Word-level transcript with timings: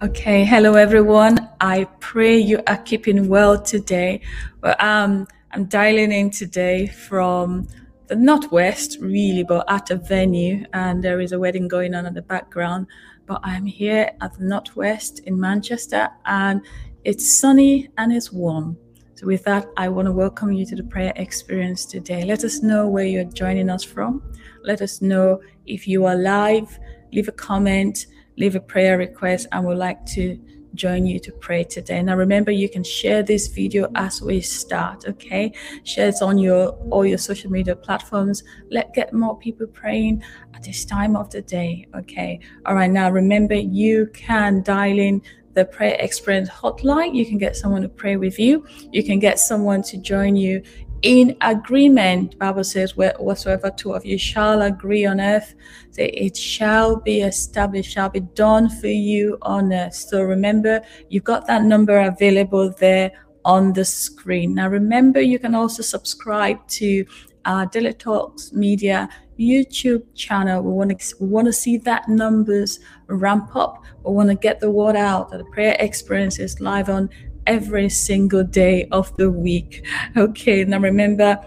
Okay, 0.00 0.44
hello 0.44 0.74
everyone. 0.74 1.48
I 1.60 1.82
pray 1.98 2.38
you 2.38 2.62
are 2.68 2.76
keeping 2.76 3.26
well 3.26 3.60
today. 3.60 4.20
Well, 4.62 4.76
um, 4.78 5.26
I'm 5.50 5.64
dialing 5.64 6.12
in 6.12 6.30
today 6.30 6.86
from 6.86 7.66
the 8.06 8.14
northwest, 8.14 8.98
really, 9.00 9.42
but 9.42 9.68
at 9.68 9.90
a 9.90 9.96
venue, 9.96 10.64
and 10.72 11.02
there 11.02 11.20
is 11.20 11.32
a 11.32 11.38
wedding 11.40 11.66
going 11.66 11.96
on 11.96 12.06
in 12.06 12.14
the 12.14 12.22
background. 12.22 12.86
But 13.26 13.40
I'm 13.42 13.66
here 13.66 14.12
at 14.20 14.38
the 14.38 14.44
northwest 14.44 15.18
in 15.24 15.40
Manchester, 15.40 16.08
and 16.26 16.64
it's 17.02 17.36
sunny 17.36 17.88
and 17.98 18.12
it's 18.12 18.32
warm. 18.32 18.78
So, 19.16 19.26
with 19.26 19.42
that, 19.46 19.66
I 19.76 19.88
want 19.88 20.06
to 20.06 20.12
welcome 20.12 20.52
you 20.52 20.64
to 20.66 20.76
the 20.76 20.84
prayer 20.84 21.12
experience 21.16 21.84
today. 21.84 22.24
Let 22.24 22.44
us 22.44 22.62
know 22.62 22.86
where 22.86 23.04
you're 23.04 23.24
joining 23.24 23.68
us 23.68 23.82
from. 23.82 24.22
Let 24.62 24.80
us 24.80 25.02
know 25.02 25.40
if 25.66 25.88
you 25.88 26.04
are 26.04 26.14
live. 26.14 26.78
Leave 27.12 27.26
a 27.26 27.32
comment 27.32 28.06
leave 28.38 28.54
a 28.54 28.60
prayer 28.60 28.96
request 28.96 29.46
and 29.52 29.66
would 29.66 29.76
like 29.76 30.06
to 30.06 30.38
join 30.74 31.04
you 31.06 31.18
to 31.18 31.32
pray 31.32 31.64
today. 31.64 32.00
Now 32.02 32.16
remember 32.16 32.50
you 32.50 32.68
can 32.68 32.84
share 32.84 33.22
this 33.22 33.48
video 33.48 33.90
as 33.96 34.22
we 34.22 34.40
start, 34.40 35.04
okay? 35.06 35.52
Share 35.84 36.08
it 36.08 36.22
on 36.22 36.38
your 36.38 36.68
all 36.90 37.04
your 37.04 37.18
social 37.18 37.50
media 37.50 37.74
platforms. 37.74 38.42
Let 38.70 38.94
get 38.94 39.12
more 39.12 39.36
people 39.38 39.66
praying 39.66 40.22
at 40.54 40.62
this 40.62 40.84
time 40.84 41.16
of 41.16 41.30
the 41.30 41.42
day, 41.42 41.86
okay? 41.96 42.40
All 42.66 42.74
right, 42.74 42.90
now 42.90 43.10
remember 43.10 43.54
you 43.54 44.08
can 44.14 44.62
dial 44.62 44.98
in 44.98 45.20
the 45.54 45.64
prayer 45.64 45.96
experience 45.98 46.48
hotline. 46.48 47.16
You 47.16 47.26
can 47.26 47.38
get 47.38 47.56
someone 47.56 47.82
to 47.82 47.88
pray 47.88 48.16
with 48.16 48.38
you. 48.38 48.64
You 48.92 49.02
can 49.02 49.18
get 49.18 49.40
someone 49.40 49.82
to 49.84 49.98
join 49.98 50.36
you 50.36 50.62
in 51.02 51.36
agreement. 51.40 52.38
Bible 52.38 52.64
says, 52.64 52.96
whatsoever 52.96 53.70
two 53.70 53.92
of 53.92 54.04
you 54.04 54.18
shall 54.18 54.62
agree 54.62 55.06
on 55.06 55.20
earth, 55.20 55.54
say 55.90 56.06
it 56.06 56.36
shall 56.36 56.96
be 56.96 57.20
established, 57.22 57.92
shall 57.92 58.08
be 58.08 58.20
done 58.20 58.68
for 58.68 58.88
you 58.88 59.38
on 59.42 59.72
earth. 59.72 59.94
So 59.94 60.22
remember, 60.22 60.80
you've 61.08 61.24
got 61.24 61.46
that 61.46 61.62
number 61.62 61.98
available 62.00 62.70
there 62.78 63.12
on 63.44 63.72
the 63.72 63.84
screen. 63.84 64.54
Now 64.54 64.68
remember, 64.68 65.20
you 65.20 65.38
can 65.38 65.54
also 65.54 65.82
subscribe 65.82 66.66
to 66.68 67.04
our 67.44 67.66
Daily 67.66 67.94
Talks 67.94 68.52
Media 68.52 69.08
YouTube 69.38 70.02
channel. 70.14 70.62
We 70.62 70.72
want 70.72 70.98
to 70.98 71.16
we 71.20 71.28
want 71.28 71.46
to 71.46 71.52
see 71.52 71.78
that 71.78 72.08
numbers 72.08 72.80
ramp 73.06 73.54
up. 73.54 73.84
We 74.04 74.12
want 74.12 74.28
to 74.30 74.34
get 74.34 74.60
the 74.60 74.70
word 74.70 74.96
out 74.96 75.30
that 75.30 75.38
the 75.38 75.44
prayer 75.44 75.76
experience 75.78 76.38
is 76.38 76.60
live 76.60 76.88
on 76.88 77.08
every 77.48 77.88
single 77.88 78.44
day 78.44 78.86
of 78.92 79.14
the 79.16 79.30
week. 79.30 79.84
Okay, 80.16 80.64
now 80.64 80.78
remember, 80.78 81.40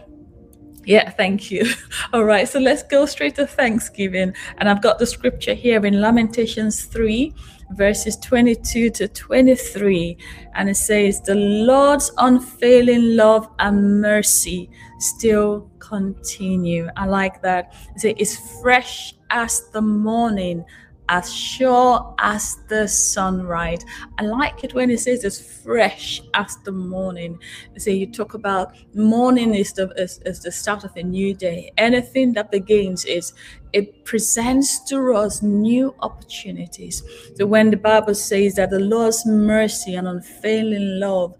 yeah, 0.83 1.11
thank 1.11 1.51
you. 1.51 1.71
All 2.13 2.25
right, 2.25 2.49
so 2.49 2.59
let's 2.59 2.83
go 2.83 3.05
straight 3.05 3.35
to 3.35 3.45
Thanksgiving. 3.47 4.33
And 4.57 4.67
I've 4.67 4.81
got 4.81 4.99
the 4.99 5.05
scripture 5.05 5.53
here 5.53 5.85
in 5.85 6.01
Lamentations 6.01 6.85
3, 6.85 7.33
verses 7.73 8.17
22 8.17 8.89
to 8.89 9.07
23. 9.07 10.17
And 10.55 10.69
it 10.69 10.75
says, 10.75 11.21
The 11.21 11.35
Lord's 11.35 12.11
unfailing 12.17 13.15
love 13.15 13.47
and 13.59 14.01
mercy 14.01 14.71
still 14.99 15.69
continue. 15.79 16.89
I 16.97 17.05
like 17.05 17.41
that. 17.43 17.73
It 18.03 18.19
it's 18.19 18.59
fresh 18.61 19.13
as 19.29 19.69
the 19.71 19.81
morning 19.81 20.65
as 21.09 21.33
sure 21.33 22.15
as 22.19 22.57
the 22.69 22.87
sunrise. 22.87 23.83
I 24.17 24.23
like 24.23 24.63
it 24.63 24.73
when 24.73 24.89
it 24.89 24.99
says 24.99 25.25
as 25.25 25.61
fresh 25.63 26.21
as 26.33 26.57
the 26.63 26.71
morning. 26.71 27.37
So 27.77 27.89
you 27.89 28.07
talk 28.07 28.33
about 28.33 28.75
morning 28.95 29.53
is 29.53 29.73
the 29.73 29.91
is, 29.97 30.19
is 30.25 30.41
the 30.41 30.51
start 30.51 30.83
of 30.83 30.95
a 30.95 31.03
new 31.03 31.33
day. 31.33 31.71
Anything 31.77 32.33
that 32.33 32.51
begins 32.51 33.05
is 33.05 33.33
it 33.73 34.05
presents 34.05 34.79
to 34.89 35.13
us 35.13 35.41
new 35.41 35.93
opportunities. 35.99 37.03
So 37.35 37.45
when 37.45 37.71
the 37.71 37.77
Bible 37.77 38.15
says 38.15 38.55
that 38.55 38.69
the 38.69 38.79
Lord's 38.79 39.25
mercy 39.25 39.95
and 39.95 40.07
unfailing 40.07 40.99
love 40.99 41.35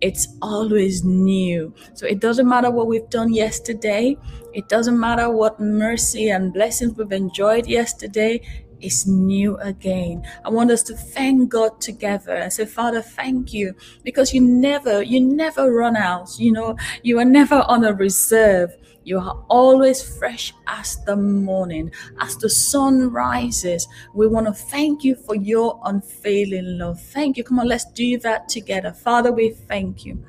it's 0.00 0.36
always 0.42 1.02
new. 1.02 1.72
So 1.94 2.06
it 2.06 2.20
doesn't 2.20 2.46
matter 2.46 2.70
what 2.70 2.88
we've 2.88 3.08
done 3.08 3.32
yesterday. 3.32 4.18
It 4.52 4.68
doesn't 4.68 5.00
matter 5.00 5.30
what 5.30 5.58
mercy 5.58 6.28
and 6.28 6.52
blessings 6.52 6.94
we've 6.94 7.10
enjoyed 7.10 7.66
yesterday 7.66 8.42
is 8.80 9.06
new 9.06 9.56
again. 9.58 10.22
I 10.44 10.50
want 10.50 10.70
us 10.70 10.82
to 10.84 10.96
thank 10.96 11.50
God 11.50 11.80
together 11.80 12.34
and 12.34 12.52
say, 12.52 12.66
Father, 12.66 13.02
thank 13.02 13.52
you 13.52 13.74
because 14.02 14.32
you 14.32 14.40
never, 14.40 15.02
you 15.02 15.20
never 15.20 15.72
run 15.72 15.96
out. 15.96 16.38
You 16.38 16.52
know, 16.52 16.76
you 17.02 17.18
are 17.18 17.24
never 17.24 17.64
on 17.66 17.84
a 17.84 17.92
reserve. 17.92 18.76
You 19.04 19.18
are 19.18 19.44
always 19.48 20.02
fresh 20.02 20.54
as 20.66 21.04
the 21.04 21.16
morning, 21.16 21.90
as 22.20 22.36
the 22.38 22.48
sun 22.48 23.10
rises. 23.10 23.86
We 24.14 24.26
want 24.26 24.46
to 24.46 24.54
thank 24.54 25.04
you 25.04 25.14
for 25.14 25.34
your 25.34 25.78
unfailing 25.84 26.78
love. 26.78 27.00
Thank 27.00 27.36
you. 27.36 27.44
Come 27.44 27.58
on, 27.58 27.68
let's 27.68 27.84
do 27.92 28.18
that 28.20 28.48
together. 28.48 28.92
Father, 28.92 29.30
we 29.30 29.50
thank 29.50 30.06
you. 30.06 30.24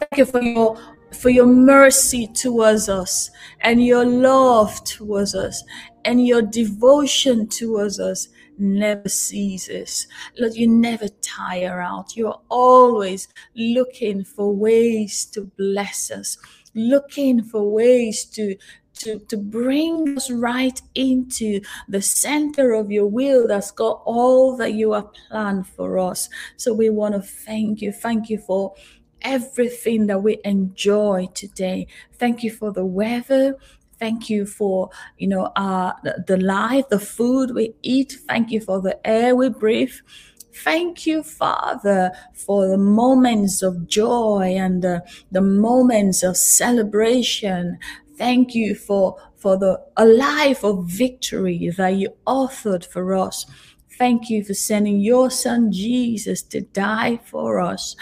Thank 0.00 0.18
you 0.18 0.24
for 0.24 0.42
your 0.42 0.76
for 1.12 1.28
your 1.28 1.46
mercy 1.46 2.26
towards 2.26 2.88
us 2.88 3.30
and 3.60 3.84
your 3.84 4.04
love 4.04 4.82
towards 4.84 5.34
us 5.34 5.62
and 6.04 6.26
your 6.26 6.42
devotion 6.42 7.48
towards 7.48 8.00
us 8.00 8.28
never 8.58 9.08
ceases. 9.08 10.06
Lord, 10.38 10.54
you 10.54 10.68
never 10.68 11.08
tire 11.20 11.80
out. 11.80 12.16
You're 12.16 12.40
always 12.48 13.28
looking 13.54 14.24
for 14.24 14.54
ways 14.54 15.24
to 15.26 15.50
bless 15.56 16.10
us, 16.10 16.38
looking 16.74 17.42
for 17.42 17.70
ways 17.70 18.24
to 18.26 18.56
to, 18.94 19.18
to 19.18 19.36
bring 19.36 20.16
us 20.16 20.30
right 20.30 20.80
into 20.94 21.60
the 21.88 22.00
center 22.00 22.72
of 22.72 22.92
your 22.92 23.06
will 23.06 23.48
that's 23.48 23.72
got 23.72 24.00
all 24.04 24.56
that 24.56 24.74
you 24.74 24.92
have 24.92 25.12
planned 25.28 25.66
for 25.66 25.98
us. 25.98 26.28
So 26.56 26.72
we 26.72 26.90
want 26.90 27.14
to 27.14 27.22
thank 27.22 27.80
you. 27.80 27.90
Thank 27.90 28.28
you 28.28 28.38
for 28.38 28.74
everything 29.22 30.06
that 30.06 30.22
we 30.22 30.38
enjoy 30.44 31.28
today. 31.34 31.86
Thank 32.14 32.42
you 32.42 32.50
for 32.50 32.70
the 32.72 32.84
weather. 32.84 33.56
Thank 34.02 34.28
you 34.28 34.46
for, 34.46 34.90
you 35.16 35.28
know, 35.28 35.44
uh, 35.54 35.92
the, 36.02 36.24
the 36.26 36.36
life, 36.36 36.88
the 36.88 36.98
food 36.98 37.54
we 37.54 37.72
eat. 37.82 38.18
Thank 38.28 38.50
you 38.50 38.60
for 38.60 38.80
the 38.80 38.98
air 39.06 39.36
we 39.36 39.48
breathe. 39.48 39.94
Thank 40.64 41.06
you, 41.06 41.22
Father, 41.22 42.10
for 42.34 42.66
the 42.66 42.78
moments 42.78 43.62
of 43.62 43.86
joy 43.86 44.56
and 44.58 44.82
the, 44.82 45.04
the 45.30 45.40
moments 45.40 46.24
of 46.24 46.36
celebration. 46.36 47.78
Thank 48.18 48.56
you 48.56 48.74
for, 48.74 49.18
for 49.36 49.56
the 49.56 49.80
a 49.96 50.04
life 50.04 50.64
of 50.64 50.84
victory 50.86 51.72
that 51.76 51.94
you 51.94 52.12
authored 52.26 52.84
for 52.84 53.14
us. 53.14 53.46
Thank 53.98 54.28
you 54.28 54.42
for 54.42 54.54
sending 54.54 54.98
your 54.98 55.30
son 55.30 55.70
Jesus 55.70 56.42
to 56.42 56.62
die 56.62 57.20
for 57.24 57.60
us. 57.60 57.94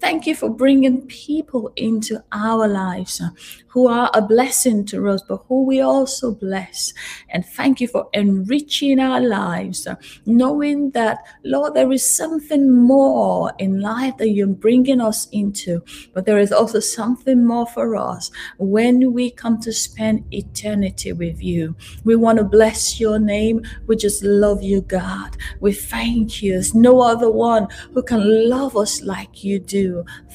Thank 0.00 0.28
you 0.28 0.36
for 0.36 0.48
bringing 0.48 1.02
people 1.08 1.72
into 1.74 2.22
our 2.30 2.68
lives 2.68 3.20
uh, 3.20 3.30
who 3.66 3.88
are 3.88 4.10
a 4.14 4.22
blessing 4.22 4.84
to 4.86 5.08
us, 5.08 5.22
but 5.22 5.42
who 5.48 5.64
we 5.64 5.80
also 5.80 6.32
bless. 6.32 6.94
And 7.30 7.44
thank 7.44 7.80
you 7.80 7.88
for 7.88 8.08
enriching 8.12 9.00
our 9.00 9.20
lives, 9.20 9.88
uh, 9.88 9.96
knowing 10.24 10.90
that, 10.92 11.18
Lord, 11.44 11.74
there 11.74 11.90
is 11.90 12.08
something 12.08 12.70
more 12.70 13.52
in 13.58 13.80
life 13.80 14.16
that 14.18 14.30
you're 14.30 14.46
bringing 14.46 15.00
us 15.00 15.28
into, 15.32 15.82
but 16.14 16.26
there 16.26 16.38
is 16.38 16.52
also 16.52 16.78
something 16.78 17.44
more 17.44 17.66
for 17.66 17.96
us 17.96 18.30
when 18.58 19.12
we 19.12 19.30
come 19.30 19.60
to 19.62 19.72
spend 19.72 20.24
eternity 20.32 21.12
with 21.12 21.42
you. 21.42 21.74
We 22.04 22.14
want 22.14 22.38
to 22.38 22.44
bless 22.44 23.00
your 23.00 23.18
name. 23.18 23.62
We 23.88 23.96
just 23.96 24.22
love 24.22 24.62
you, 24.62 24.82
God. 24.82 25.36
We 25.60 25.72
thank 25.72 26.40
you. 26.40 26.52
There's 26.52 26.74
no 26.74 27.00
other 27.00 27.30
one 27.30 27.66
who 27.92 28.02
can 28.02 28.48
love 28.48 28.76
us 28.76 29.02
like 29.02 29.42
you 29.42 29.58
do. 29.58 29.87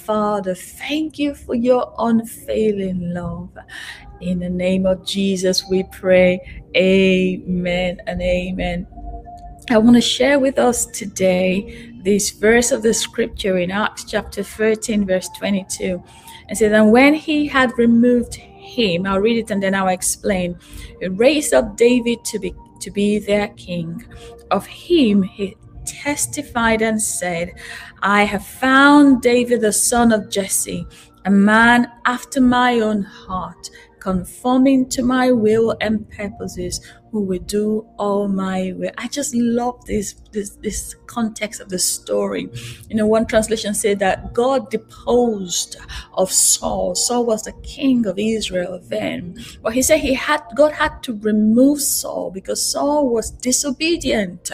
Father, 0.05 0.55
thank 0.55 1.19
you 1.19 1.35
for 1.35 1.55
your 1.55 1.93
unfailing 1.99 3.13
love. 3.13 3.49
In 4.21 4.39
the 4.39 4.49
name 4.49 4.85
of 4.85 5.05
Jesus, 5.05 5.65
we 5.69 5.83
pray. 5.91 6.39
Amen 6.75 8.01
and 8.07 8.21
amen. 8.21 8.87
I 9.69 9.77
want 9.77 9.95
to 9.95 10.01
share 10.01 10.39
with 10.39 10.59
us 10.59 10.85
today 10.87 11.93
this 12.03 12.31
verse 12.31 12.71
of 12.71 12.83
the 12.83 12.93
scripture 12.93 13.57
in 13.57 13.71
Acts 13.71 14.03
chapter 14.03 14.43
13, 14.43 15.05
verse 15.05 15.29
22. 15.37 16.03
It 16.49 16.57
says, 16.57 16.73
And 16.73 16.91
when 16.91 17.13
he 17.13 17.47
had 17.47 17.71
removed 17.77 18.35
him, 18.35 19.05
I'll 19.05 19.19
read 19.19 19.37
it 19.37 19.51
and 19.51 19.63
then 19.63 19.73
I'll 19.73 19.87
explain. 19.87 20.57
He 20.99 21.07
raised 21.07 21.53
up 21.53 21.77
David 21.77 22.23
to 22.25 22.39
be 22.39 22.53
to 22.81 22.91
be 22.91 23.19
their 23.19 23.47
king. 23.49 24.05
Of 24.51 24.67
him 24.67 25.23
he 25.23 25.55
testified 26.01 26.81
and 26.81 27.01
said, 27.01 27.53
I 28.01 28.23
have 28.23 28.45
found 28.45 29.21
David 29.21 29.61
the 29.61 29.73
son 29.73 30.11
of 30.11 30.29
Jesse, 30.29 30.87
a 31.25 31.31
man 31.31 31.91
after 32.05 32.41
my 32.41 32.79
own 32.79 33.03
heart, 33.03 33.69
conforming 33.99 34.89
to 34.89 35.03
my 35.03 35.31
will 35.31 35.75
and 35.79 36.09
purposes, 36.09 36.81
who 37.13 37.21
will 37.21 37.39
do 37.43 37.85
all 37.99 38.27
my 38.27 38.73
will. 38.75 38.89
I 38.97 39.07
just 39.07 39.35
love 39.35 39.85
this, 39.85 40.13
this, 40.31 40.49
this 40.63 40.95
context 41.05 41.61
of 41.61 41.69
the 41.69 41.77
story. 41.77 42.49
You 42.89 42.95
know, 42.95 43.05
one 43.05 43.27
translation 43.27 43.75
said 43.75 43.99
that 43.99 44.33
God 44.33 44.71
deposed 44.71 45.77
of 46.15 46.31
Saul. 46.31 46.95
Saul 46.95 47.27
was 47.27 47.43
the 47.43 47.53
king 47.61 48.07
of 48.07 48.17
Israel 48.17 48.79
then. 48.81 49.37
But 49.61 49.75
he 49.75 49.83
said 49.83 49.99
he 49.99 50.15
had 50.15 50.41
God 50.55 50.73
had 50.73 51.03
to 51.03 51.15
remove 51.19 51.81
Saul 51.81 52.31
because 52.31 52.65
Saul 52.65 53.07
was 53.07 53.29
disobedient. 53.29 54.49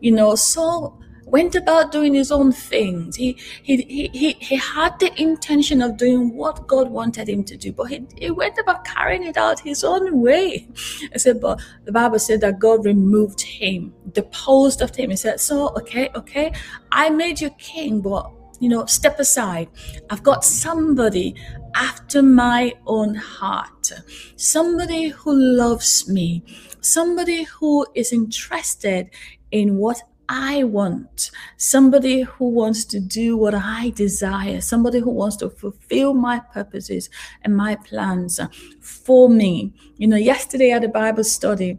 You 0.00 0.12
know, 0.12 0.34
Saul 0.34 1.00
went 1.26 1.54
about 1.54 1.92
doing 1.92 2.14
his 2.14 2.30
own 2.30 2.52
things. 2.52 3.16
He, 3.16 3.38
he, 3.62 3.82
he, 3.82 4.08
he, 4.12 4.32
he 4.32 4.56
had 4.56 4.98
the 4.98 5.12
intention 5.20 5.82
of 5.82 5.96
doing 5.96 6.34
what 6.34 6.66
God 6.66 6.90
wanted 6.90 7.28
him 7.28 7.44
to 7.44 7.56
do, 7.56 7.72
but 7.72 7.84
he, 7.84 8.06
he 8.16 8.30
went 8.30 8.58
about 8.58 8.84
carrying 8.84 9.24
it 9.24 9.36
out 9.36 9.60
his 9.60 9.84
own 9.84 10.20
way. 10.20 10.68
I 11.14 11.18
said, 11.18 11.40
but 11.40 11.60
the 11.84 11.92
Bible 11.92 12.18
said 12.18 12.40
that 12.42 12.58
God 12.58 12.84
removed 12.84 13.40
him, 13.40 13.92
deposed 14.12 14.82
of 14.82 14.94
him. 14.94 15.10
He 15.10 15.16
said, 15.16 15.40
so, 15.40 15.68
okay, 15.76 16.10
okay, 16.14 16.52
I 16.92 17.10
made 17.10 17.40
you 17.40 17.50
king, 17.50 18.00
but 18.00 18.30
you 18.60 18.68
know, 18.68 18.86
step 18.86 19.18
aside. 19.18 19.68
I've 20.10 20.22
got 20.22 20.44
somebody 20.44 21.34
after 21.74 22.22
my 22.22 22.72
own 22.86 23.14
heart, 23.14 23.92
somebody 24.36 25.08
who 25.08 25.34
loves 25.34 26.08
me, 26.08 26.44
somebody 26.80 27.42
who 27.44 27.86
is 27.94 28.12
interested 28.12 29.10
in 29.50 29.76
what 29.76 30.02
I 30.28 30.64
want, 30.64 31.30
somebody 31.56 32.22
who 32.22 32.48
wants 32.48 32.84
to 32.86 33.00
do 33.00 33.36
what 33.36 33.54
I 33.54 33.90
desire, 33.90 34.60
somebody 34.60 35.00
who 35.00 35.10
wants 35.10 35.36
to 35.36 35.50
fulfill 35.50 36.14
my 36.14 36.40
purposes 36.40 37.10
and 37.42 37.56
my 37.56 37.76
plans 37.76 38.40
for 38.80 39.28
me. 39.28 39.72
You 39.96 40.08
know, 40.08 40.16
yesterday 40.16 40.70
at 40.70 40.82
the 40.82 40.88
Bible 40.88 41.24
study, 41.24 41.78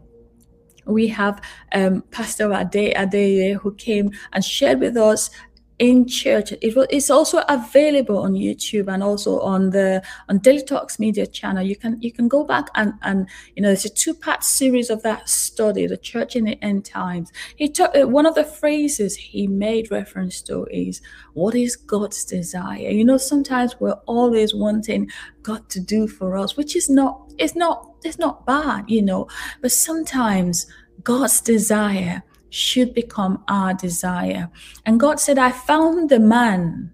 we 0.86 1.08
have 1.08 1.42
um, 1.72 2.02
Pastor 2.10 2.52
Ade 2.52 2.94
Adeye 2.94 3.56
who 3.56 3.74
came 3.74 4.10
and 4.32 4.44
shared 4.44 4.80
with 4.80 4.96
us 4.96 5.30
in 5.78 6.06
church. 6.06 6.52
It 6.62 6.74
will, 6.74 6.86
it's 6.88 7.10
also 7.10 7.42
available 7.48 8.18
on 8.18 8.32
YouTube 8.32 8.92
and 8.92 9.02
also 9.02 9.40
on 9.40 9.70
the 9.70 10.02
on 10.28 10.38
Daily 10.38 10.62
Talks 10.62 10.98
Media 10.98 11.26
channel. 11.26 11.62
You 11.62 11.76
can 11.76 12.00
you 12.00 12.12
can 12.12 12.28
go 12.28 12.44
back 12.44 12.68
and 12.74 12.94
and 13.02 13.28
you 13.54 13.62
know 13.62 13.68
there's 13.68 13.84
a 13.84 13.90
two 13.90 14.14
part 14.14 14.42
series 14.42 14.88
of 14.88 15.02
that 15.02 15.28
study, 15.28 15.86
the 15.86 15.96
church 15.96 16.34
in 16.34 16.44
the 16.44 16.62
end 16.64 16.84
times. 16.84 17.30
He 17.56 17.68
took 17.68 17.94
uh, 17.94 18.06
one 18.08 18.26
of 18.26 18.34
the 18.34 18.44
phrases 18.44 19.16
he 19.16 19.46
made 19.46 19.90
reference 19.90 20.40
to 20.42 20.66
is 20.70 21.02
what 21.34 21.54
is 21.54 21.76
God's 21.76 22.24
desire. 22.24 22.78
You 22.78 23.04
know 23.04 23.18
sometimes 23.18 23.78
we're 23.78 24.00
always 24.06 24.54
wanting 24.54 25.10
God 25.42 25.68
to 25.70 25.80
do 25.80 26.08
for 26.08 26.36
us, 26.36 26.56
which 26.56 26.74
is 26.74 26.88
not 26.88 27.32
it's 27.38 27.54
not 27.54 27.90
it's 28.04 28.18
not 28.18 28.46
bad, 28.46 28.84
you 28.88 29.02
know, 29.02 29.28
but 29.60 29.72
sometimes 29.72 30.66
God's 31.02 31.40
desire 31.40 32.22
should 32.50 32.94
become 32.94 33.42
our 33.48 33.74
desire. 33.74 34.50
And 34.84 35.00
God 35.00 35.20
said, 35.20 35.38
I 35.38 35.50
found 35.52 36.10
the 36.10 36.20
man. 36.20 36.92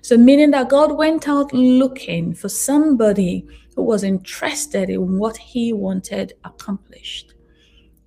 So, 0.00 0.16
meaning 0.16 0.52
that 0.52 0.68
God 0.68 0.96
went 0.96 1.28
out 1.28 1.52
looking 1.52 2.34
for 2.34 2.48
somebody 2.48 3.46
who 3.74 3.82
was 3.82 4.04
interested 4.04 4.90
in 4.90 5.18
what 5.18 5.36
he 5.36 5.72
wanted 5.72 6.34
accomplished. 6.44 7.34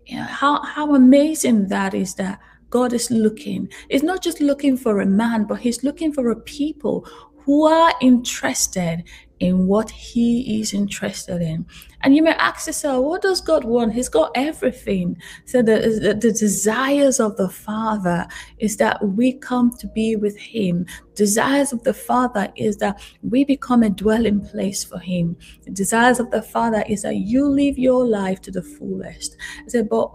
You 0.05 0.17
know, 0.17 0.23
how, 0.23 0.63
how 0.63 0.95
amazing 0.95 1.67
that 1.67 1.93
is 1.93 2.15
that 2.15 2.39
God 2.69 2.93
is 2.93 3.09
looking. 3.09 3.69
He's 3.89 4.03
not 4.03 4.21
just 4.21 4.39
looking 4.39 4.77
for 4.77 5.01
a 5.01 5.05
man, 5.05 5.45
but 5.45 5.59
he's 5.59 5.83
looking 5.83 6.13
for 6.13 6.29
a 6.29 6.35
people 6.35 7.07
who 7.37 7.65
are 7.65 7.93
interested 8.01 9.03
in 9.39 9.67
what 9.67 9.89
he 9.89 10.59
is 10.61 10.73
interested 10.73 11.41
in. 11.41 11.65
And 12.05 12.15
you 12.15 12.21
may 12.21 12.33
ask 12.33 12.67
yourself, 12.67 13.03
what 13.03 13.23
does 13.23 13.41
God 13.41 13.63
want? 13.63 13.93
He's 13.93 14.09
got 14.09 14.29
everything. 14.35 15.17
So 15.45 15.63
the, 15.63 15.99
the, 15.99 16.13
the, 16.13 16.31
desires 16.31 17.19
of 17.19 17.35
the 17.35 17.49
Father 17.49 18.27
is 18.59 18.77
that 18.77 19.03
we 19.03 19.33
come 19.33 19.71
to 19.79 19.87
be 19.87 20.15
with 20.15 20.37
him. 20.37 20.85
Desires 21.15 21.73
of 21.73 21.81
the 21.81 21.95
Father 21.95 22.53
is 22.55 22.77
that 22.77 23.01
we 23.23 23.43
become 23.43 23.81
a 23.81 23.89
dwelling 23.89 24.39
place 24.39 24.83
for 24.83 24.99
him. 24.99 25.35
The 25.63 25.71
desires 25.71 26.19
of 26.19 26.29
the 26.29 26.43
Father 26.43 26.83
is 26.87 27.01
that 27.01 27.15
you 27.15 27.47
live 27.47 27.79
your 27.79 28.05
life 28.05 28.39
to 28.41 28.51
the 28.51 28.61
fullest. 28.61 29.35
I 29.65 29.69
said, 29.69 29.89
but 29.89 30.11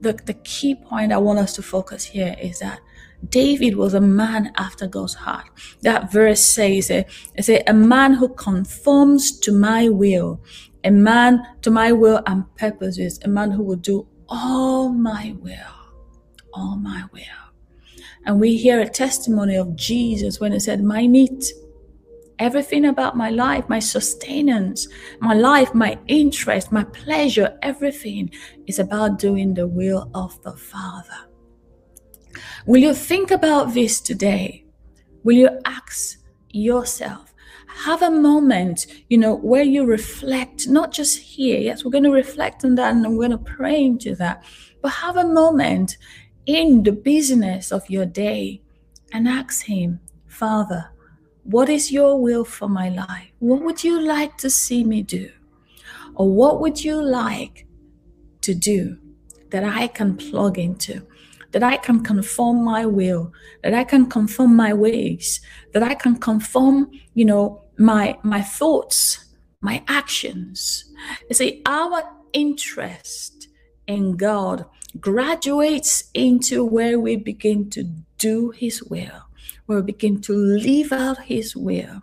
the, 0.00 0.14
the 0.24 0.34
key 0.34 0.74
point 0.74 1.12
I 1.12 1.18
want 1.18 1.38
us 1.38 1.54
to 1.54 1.62
focus 1.62 2.04
here 2.04 2.34
is 2.42 2.58
that 2.58 2.80
David 3.28 3.76
was 3.76 3.94
a 3.94 4.00
man 4.00 4.52
after 4.56 4.88
God's 4.88 5.14
heart. 5.14 5.46
That 5.82 6.10
verse 6.10 6.40
says, 6.40 6.90
it 6.90 7.06
says, 7.38 7.62
a 7.68 7.72
man 7.72 8.14
who 8.14 8.28
conforms 8.30 9.38
to 9.38 9.52
my 9.52 9.88
will, 9.88 10.42
a 10.84 10.90
man 10.90 11.46
to 11.62 11.70
my 11.70 11.92
will 11.92 12.20
and 12.26 12.44
purposes, 12.56 13.18
a 13.24 13.28
man 13.28 13.50
who 13.50 13.62
will 13.62 13.76
do 13.76 14.06
all 14.28 14.88
my 14.88 15.34
will, 15.40 15.56
all 16.52 16.76
my 16.76 17.04
will. 17.12 17.22
And 18.24 18.40
we 18.40 18.56
hear 18.56 18.80
a 18.80 18.88
testimony 18.88 19.56
of 19.56 19.76
Jesus 19.76 20.40
when 20.40 20.52
he 20.52 20.60
said, 20.60 20.82
my 20.82 21.06
meat, 21.08 21.44
everything 22.38 22.84
about 22.86 23.16
my 23.16 23.30
life, 23.30 23.68
my 23.68 23.78
sustenance, 23.78 24.88
my 25.20 25.34
life, 25.34 25.74
my 25.74 25.98
interest, 26.06 26.72
my 26.72 26.84
pleasure, 26.84 27.58
everything 27.62 28.30
is 28.66 28.78
about 28.78 29.18
doing 29.18 29.54
the 29.54 29.66
will 29.66 30.10
of 30.14 30.40
the 30.42 30.52
Father. 30.52 31.28
Will 32.66 32.80
you 32.80 32.94
think 32.94 33.30
about 33.30 33.74
this 33.74 34.00
today? 34.00 34.64
Will 35.24 35.36
you 35.36 35.60
ask 35.64 36.18
yourself? 36.50 37.31
Have 37.74 38.02
a 38.02 38.10
moment, 38.10 38.86
you 39.08 39.18
know, 39.18 39.36
where 39.36 39.62
you 39.62 39.84
reflect, 39.84 40.68
not 40.68 40.92
just 40.92 41.18
here. 41.18 41.58
Yes, 41.58 41.84
we're 41.84 41.90
going 41.90 42.04
to 42.04 42.12
reflect 42.12 42.64
on 42.64 42.74
that 42.76 42.92
and 42.92 43.02
we're 43.02 43.28
going 43.28 43.38
to 43.38 43.38
pray 43.38 43.82
into 43.84 44.14
that. 44.16 44.44
But 44.80 44.90
have 44.90 45.16
a 45.16 45.26
moment 45.26 45.96
in 46.46 46.82
the 46.82 46.92
business 46.92 47.72
of 47.72 47.88
your 47.88 48.06
day 48.06 48.62
and 49.12 49.28
ask 49.28 49.64
Him, 49.64 50.00
Father, 50.28 50.90
what 51.44 51.68
is 51.68 51.90
your 51.90 52.20
will 52.20 52.44
for 52.44 52.68
my 52.68 52.88
life? 52.88 53.32
What 53.40 53.62
would 53.62 53.82
you 53.82 54.00
like 54.00 54.36
to 54.38 54.50
see 54.50 54.84
me 54.84 55.02
do? 55.02 55.30
Or 56.14 56.30
what 56.30 56.60
would 56.60 56.84
you 56.84 57.02
like 57.02 57.66
to 58.42 58.54
do 58.54 58.98
that 59.50 59.64
I 59.64 59.86
can 59.88 60.16
plug 60.16 60.58
into? 60.58 61.06
that 61.52 61.62
I 61.62 61.76
can 61.76 62.02
conform 62.02 62.64
my 62.64 62.84
will, 62.86 63.32
that 63.62 63.74
I 63.74 63.84
can 63.84 64.06
conform 64.06 64.56
my 64.56 64.72
ways, 64.72 65.40
that 65.72 65.82
I 65.82 65.94
can 65.94 66.16
conform, 66.16 66.90
you 67.14 67.24
know, 67.24 67.61
my 67.82 68.16
my 68.22 68.40
thoughts, 68.40 69.24
my 69.60 69.82
actions. 69.88 70.84
You 71.28 71.34
see, 71.34 71.62
our 71.66 72.02
interest 72.32 73.48
in 73.86 74.16
God 74.16 74.64
graduates 75.00 76.04
into 76.14 76.64
where 76.64 76.98
we 77.00 77.16
begin 77.16 77.68
to 77.70 77.84
do 78.18 78.50
His 78.50 78.82
will, 78.84 79.26
where 79.66 79.80
we 79.80 79.84
begin 79.84 80.20
to 80.22 80.32
live 80.32 80.92
out 80.92 81.18
His 81.18 81.56
will. 81.56 82.02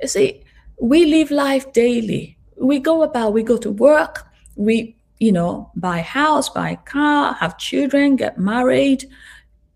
You 0.00 0.08
see, 0.08 0.44
we 0.80 1.06
live 1.06 1.30
life 1.30 1.72
daily. 1.72 2.36
We 2.56 2.78
go 2.78 3.02
about, 3.02 3.32
we 3.32 3.42
go 3.42 3.56
to 3.56 3.70
work, 3.70 4.26
we 4.56 4.96
you 5.20 5.32
know, 5.32 5.70
buy 5.76 6.00
house, 6.00 6.48
buy 6.48 6.76
car, 6.84 7.34
have 7.34 7.56
children, 7.56 8.16
get 8.16 8.36
married, 8.36 9.08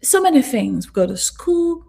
so 0.03 0.21
many 0.21 0.43
things, 0.43 0.87
We 0.87 0.93
go 0.93 1.07
to 1.07 1.17
school. 1.17 1.85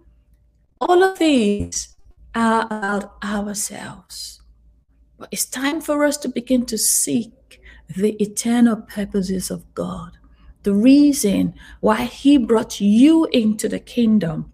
All 0.82 1.04
of 1.04 1.20
these 1.20 1.96
about 2.36 3.16
ourselves. 3.24 4.42
But 5.18 5.30
it's 5.32 5.46
time 5.46 5.82
for 5.82 6.06
us 6.06 6.18
to 6.18 6.30
begin 6.30 6.66
to 6.68 6.78
seek 6.78 7.62
the 7.96 8.12
eternal 8.22 8.78
purposes 8.78 9.50
of 9.52 9.74
God. 9.74 10.18
The 10.64 10.74
reason 10.74 11.56
why 11.80 12.04
He 12.04 12.38
brought 12.38 12.80
you 12.80 13.26
into 13.32 13.68
the 13.68 13.80
kingdom, 13.80 14.52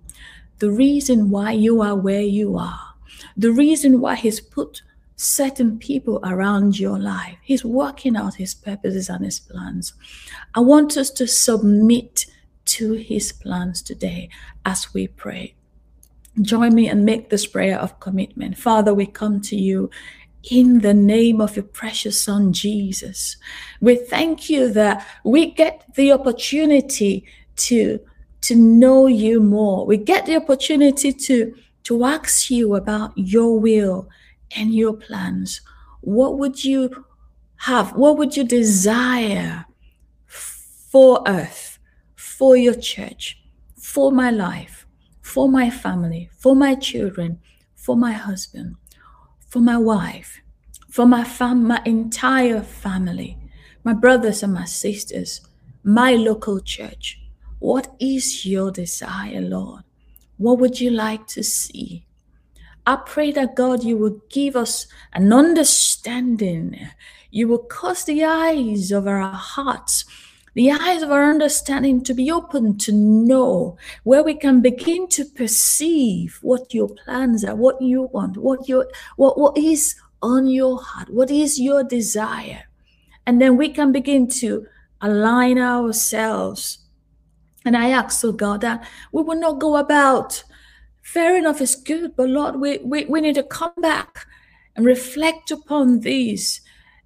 the 0.59 0.71
reason 0.71 1.29
why 1.29 1.51
you 1.51 1.81
are 1.81 1.95
where 1.95 2.21
you 2.21 2.57
are, 2.57 2.93
the 3.35 3.51
reason 3.51 3.99
why 3.99 4.15
He's 4.15 4.39
put 4.39 4.81
certain 5.15 5.77
people 5.79 6.19
around 6.23 6.79
your 6.79 6.99
life. 6.99 7.37
He's 7.41 7.63
working 7.63 8.15
out 8.15 8.35
his 8.35 8.53
purposes 8.53 9.09
and 9.09 9.23
his 9.23 9.39
plans. 9.39 9.93
I 10.53 10.59
want 10.59 10.97
us 10.97 11.09
to 11.11 11.27
submit 11.27 12.25
to 12.65 12.93
his 12.93 13.31
plans 13.31 13.81
today 13.81 14.29
as 14.65 14.93
we 14.93 15.07
pray. 15.07 15.55
Join 16.41 16.75
me 16.75 16.87
and 16.89 17.05
make 17.05 17.29
this 17.29 17.45
prayer 17.45 17.79
of 17.79 17.99
commitment. 17.99 18.57
Father, 18.57 18.93
we 18.93 19.05
come 19.05 19.41
to 19.41 19.55
you 19.55 19.89
in 20.51 20.79
the 20.79 20.93
name 20.93 21.41
of 21.41 21.55
your 21.55 21.65
precious 21.65 22.21
son, 22.21 22.53
Jesus. 22.53 23.37
We 23.81 23.95
thank 23.95 24.49
you 24.49 24.71
that 24.73 25.05
we 25.23 25.51
get 25.51 25.83
the 25.95 26.11
opportunity 26.11 27.25
to, 27.57 27.99
to 28.41 28.55
know 28.55 29.07
you 29.07 29.39
more. 29.39 29.85
We 29.85 29.97
get 29.97 30.25
the 30.25 30.35
opportunity 30.35 31.13
to, 31.13 31.55
to 31.83 32.03
ask 32.03 32.49
you 32.49 32.75
about 32.75 33.13
your 33.15 33.59
will 33.59 34.09
and 34.55 34.73
your 34.73 34.93
plans, 34.93 35.61
what 36.01 36.37
would 36.37 36.63
you 36.63 37.05
have? 37.57 37.93
What 37.93 38.17
would 38.17 38.37
you 38.37 38.43
desire 38.43 39.65
for 40.27 41.23
earth, 41.27 41.79
for 42.15 42.55
your 42.55 42.75
church, 42.75 43.41
for 43.75 44.11
my 44.11 44.29
life, 44.29 44.84
for 45.25 45.49
my 45.49 45.71
family, 45.71 46.29
for 46.37 46.55
my 46.55 46.75
children, 46.75 47.39
for 47.73 47.97
my 47.97 48.11
husband, 48.11 48.75
for 49.39 49.59
my 49.59 49.75
wife, 49.75 50.39
for 50.87 51.07
my 51.07 51.23
fam- 51.23 51.65
my 51.65 51.81
entire 51.83 52.61
family, 52.61 53.35
my 53.83 53.91
brothers 53.91 54.43
and 54.43 54.53
my 54.53 54.65
sisters, 54.65 55.41
my 55.83 56.13
local 56.13 56.59
church? 56.59 57.19
What 57.57 57.95
is 57.99 58.45
your 58.45 58.69
desire, 58.69 59.41
Lord? 59.41 59.81
What 60.37 60.59
would 60.59 60.79
you 60.79 60.91
like 60.91 61.25
to 61.29 61.43
see? 61.43 62.05
I 62.85 62.97
pray 62.97 63.31
that 63.31 63.55
God, 63.55 63.83
you 63.83 63.97
will 63.97 64.21
give 64.29 64.55
us 64.55 64.85
an 65.11 65.33
understanding. 65.33 66.77
You 67.31 67.47
will 67.47 67.65
cause 67.65 68.03
the 68.03 68.23
eyes 68.23 68.91
of 68.91 69.07
our 69.07 69.31
hearts 69.31 70.05
the 70.55 70.71
eyes 70.71 71.03
of 71.03 71.11
our 71.11 71.29
understanding 71.29 72.01
to 72.01 72.13
be 72.13 72.31
open 72.31 72.77
to 72.79 72.91
know, 72.91 73.77
where 74.03 74.23
we 74.23 74.33
can 74.33 74.61
begin 74.61 75.07
to 75.09 75.25
perceive 75.25 76.39
what 76.41 76.73
your 76.73 76.89
plans 76.89 77.43
are, 77.43 77.55
what 77.55 77.81
you 77.81 78.03
want, 78.03 78.37
what 78.37 78.67
your 78.67 78.87
what, 79.17 79.37
what 79.37 79.57
is 79.57 79.95
on 80.21 80.47
your 80.47 80.81
heart, 80.81 81.09
what 81.09 81.29
is 81.29 81.59
your 81.59 81.83
desire. 81.83 82.63
And 83.27 83.41
then 83.41 83.57
we 83.57 83.69
can 83.69 83.91
begin 83.91 84.27
to 84.39 84.65
align 85.01 85.59
ourselves. 85.59 86.79
And 87.65 87.75
I 87.75 87.89
ask, 87.89 88.23
oh 88.23 88.31
God, 88.31 88.61
that 88.61 88.87
we 89.11 89.23
will 89.23 89.39
not 89.39 89.59
go 89.59 89.75
about, 89.75 90.43
fair 91.01 91.35
enough, 91.35 91.61
it's 91.61 91.75
good, 91.75 92.15
but 92.15 92.29
Lord, 92.29 92.55
we, 92.59 92.77
we, 92.77 93.05
we 93.05 93.21
need 93.21 93.35
to 93.35 93.43
come 93.43 93.73
back 93.77 94.25
and 94.75 94.85
reflect 94.85 95.51
upon 95.51 95.99
these 95.99 96.61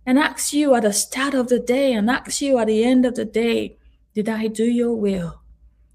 and 0.05 0.17
ask 0.17 0.53
you 0.53 0.73
at 0.75 0.83
the 0.83 0.93
start 0.93 1.33
of 1.33 1.47
the 1.47 1.59
day 1.59 1.93
and 1.93 2.09
ask 2.09 2.41
you 2.41 2.57
at 2.59 2.67
the 2.67 2.83
end 2.83 3.05
of 3.05 3.15
the 3.15 3.25
day 3.25 3.77
Did 4.13 4.29
I 4.29 4.47
do 4.47 4.65
your 4.65 4.95
will? 4.95 5.41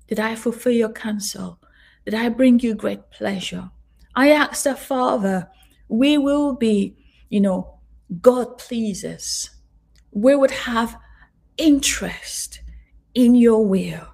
Did 0.09 0.21
I 0.21 0.35
fulfill 0.35 0.73
your 0.73 0.93
counsel? 0.93 1.59
Did 2.05 2.15
I 2.15 2.29
bring 2.29 2.61
you 2.61 2.75
great 2.75 3.11
pleasure? 3.11 3.71
I 4.15 4.31
ask 4.31 4.65
the 4.65 4.77
Father, 4.77 5.49
we 5.89 6.19
will 6.19 6.55
be, 6.55 6.97
you 7.29 7.41
know, 7.41 7.79
God 8.21 8.59
pleases. 8.59 9.51
We 10.13 10.37
would 10.37 10.51
have 10.51 10.97
interest 11.57 12.61
in 13.15 13.35
your 13.35 13.67
will. 13.67 14.07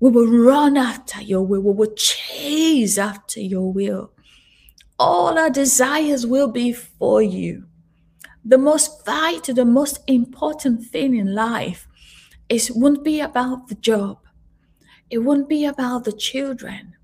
We 0.00 0.10
will 0.10 0.26
run 0.26 0.76
after 0.76 1.20
your 1.20 1.42
will. 1.42 1.60
We 1.60 1.72
will 1.72 1.94
chase 1.94 2.98
after 2.98 3.40
your 3.40 3.72
will. 3.72 4.12
All 4.98 5.38
our 5.38 5.50
desires 5.50 6.26
will 6.26 6.48
be 6.48 6.72
for 6.72 7.22
you 7.22 7.66
the 8.46 8.58
most 8.58 9.04
vital, 9.04 9.54
the 9.54 9.64
most 9.64 9.98
important 10.06 10.84
thing 10.86 11.16
in 11.16 11.34
life 11.34 11.88
is 12.48 12.70
won't 12.70 13.02
be 13.02 13.20
about 13.20 13.66
the 13.66 13.74
job. 13.74 14.18
It 15.10 15.18
won't 15.18 15.48
be 15.48 15.64
about 15.64 16.04
the 16.04 16.12
children. 16.12 16.94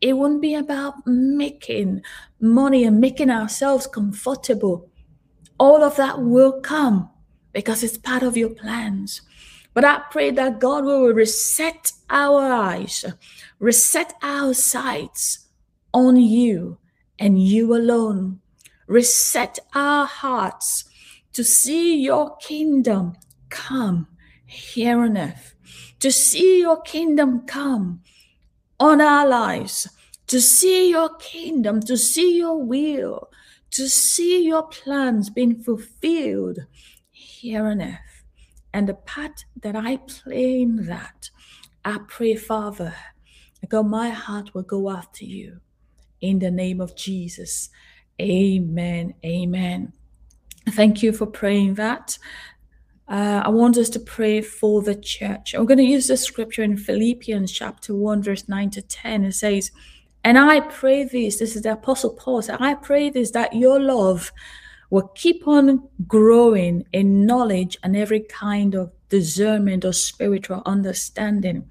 It 0.00 0.14
won't 0.14 0.42
be 0.42 0.54
about 0.54 1.06
making 1.06 2.02
money 2.40 2.84
and 2.84 3.00
making 3.00 3.30
ourselves 3.30 3.86
comfortable. 3.86 4.90
All 5.58 5.84
of 5.84 5.94
that 5.96 6.20
will 6.20 6.60
come 6.60 7.08
because 7.52 7.84
it's 7.84 7.96
part 7.96 8.24
of 8.24 8.36
your 8.36 8.50
plans. 8.50 9.22
But 9.74 9.84
I 9.84 10.02
pray 10.10 10.32
that 10.32 10.58
God 10.58 10.84
will 10.84 11.06
reset 11.12 11.92
our 12.10 12.52
eyes, 12.52 13.04
reset 13.60 14.12
our 14.22 14.54
sights 14.54 15.46
on 15.92 16.16
you 16.16 16.78
and 17.18 17.40
you 17.40 17.76
alone 17.76 18.40
reset 18.86 19.58
our 19.74 20.06
hearts 20.06 20.84
to 21.32 21.44
see 21.44 21.96
your 21.96 22.36
kingdom 22.36 23.14
come 23.48 24.06
here 24.46 25.00
on 25.00 25.16
earth, 25.16 25.54
to 26.00 26.10
see 26.12 26.60
your 26.60 26.80
kingdom 26.82 27.46
come 27.46 28.00
on 28.78 29.00
our 29.00 29.26
lives, 29.26 29.88
to 30.26 30.40
see 30.40 30.90
your 30.90 31.14
kingdom, 31.16 31.80
to 31.80 31.96
see 31.96 32.38
your 32.38 32.62
will, 32.62 33.30
to 33.70 33.88
see 33.88 34.46
your 34.46 34.62
plans 34.64 35.30
being 35.30 35.60
fulfilled 35.62 36.60
here 37.10 37.66
on 37.66 37.82
earth. 37.82 38.24
And 38.72 38.88
the 38.88 38.94
part 38.94 39.44
that 39.62 39.76
I 39.76 39.98
play 39.98 40.62
in 40.62 40.86
that, 40.86 41.30
I 41.84 41.98
pray, 42.08 42.34
Father, 42.34 42.94
God, 43.68 43.86
my 43.86 44.10
heart 44.10 44.54
will 44.54 44.62
go 44.62 44.90
after 44.90 45.24
you 45.24 45.60
in 46.20 46.38
the 46.38 46.50
name 46.50 46.80
of 46.80 46.96
Jesus. 46.96 47.70
Amen. 48.20 49.14
Amen. 49.24 49.92
Thank 50.70 51.02
you 51.02 51.12
for 51.12 51.26
praying 51.26 51.74
that. 51.74 52.18
Uh, 53.06 53.42
I 53.44 53.48
want 53.50 53.76
us 53.76 53.90
to 53.90 54.00
pray 54.00 54.40
for 54.40 54.80
the 54.80 54.94
church. 54.94 55.54
I'm 55.54 55.66
going 55.66 55.78
to 55.78 55.84
use 55.84 56.06
the 56.06 56.16
scripture 56.16 56.62
in 56.62 56.76
Philippians 56.76 57.52
chapter 57.52 57.94
1, 57.94 58.22
verse 58.22 58.48
9 58.48 58.70
to 58.70 58.82
10. 58.82 59.24
It 59.24 59.32
says, 59.32 59.70
And 60.22 60.38
I 60.38 60.60
pray 60.60 61.04
this, 61.04 61.38
this 61.38 61.54
is 61.54 61.62
the 61.62 61.72
Apostle 61.72 62.14
Paul, 62.14 62.42
I 62.48 62.74
pray 62.74 63.10
this 63.10 63.32
that 63.32 63.54
your 63.54 63.78
love 63.78 64.32
will 64.88 65.08
keep 65.14 65.46
on 65.46 65.86
growing 66.06 66.86
in 66.92 67.26
knowledge 67.26 67.76
and 67.82 67.96
every 67.96 68.20
kind 68.20 68.74
of 68.74 68.92
discernment 69.08 69.84
or 69.84 69.92
spiritual 69.92 70.62
understanding. 70.64 71.68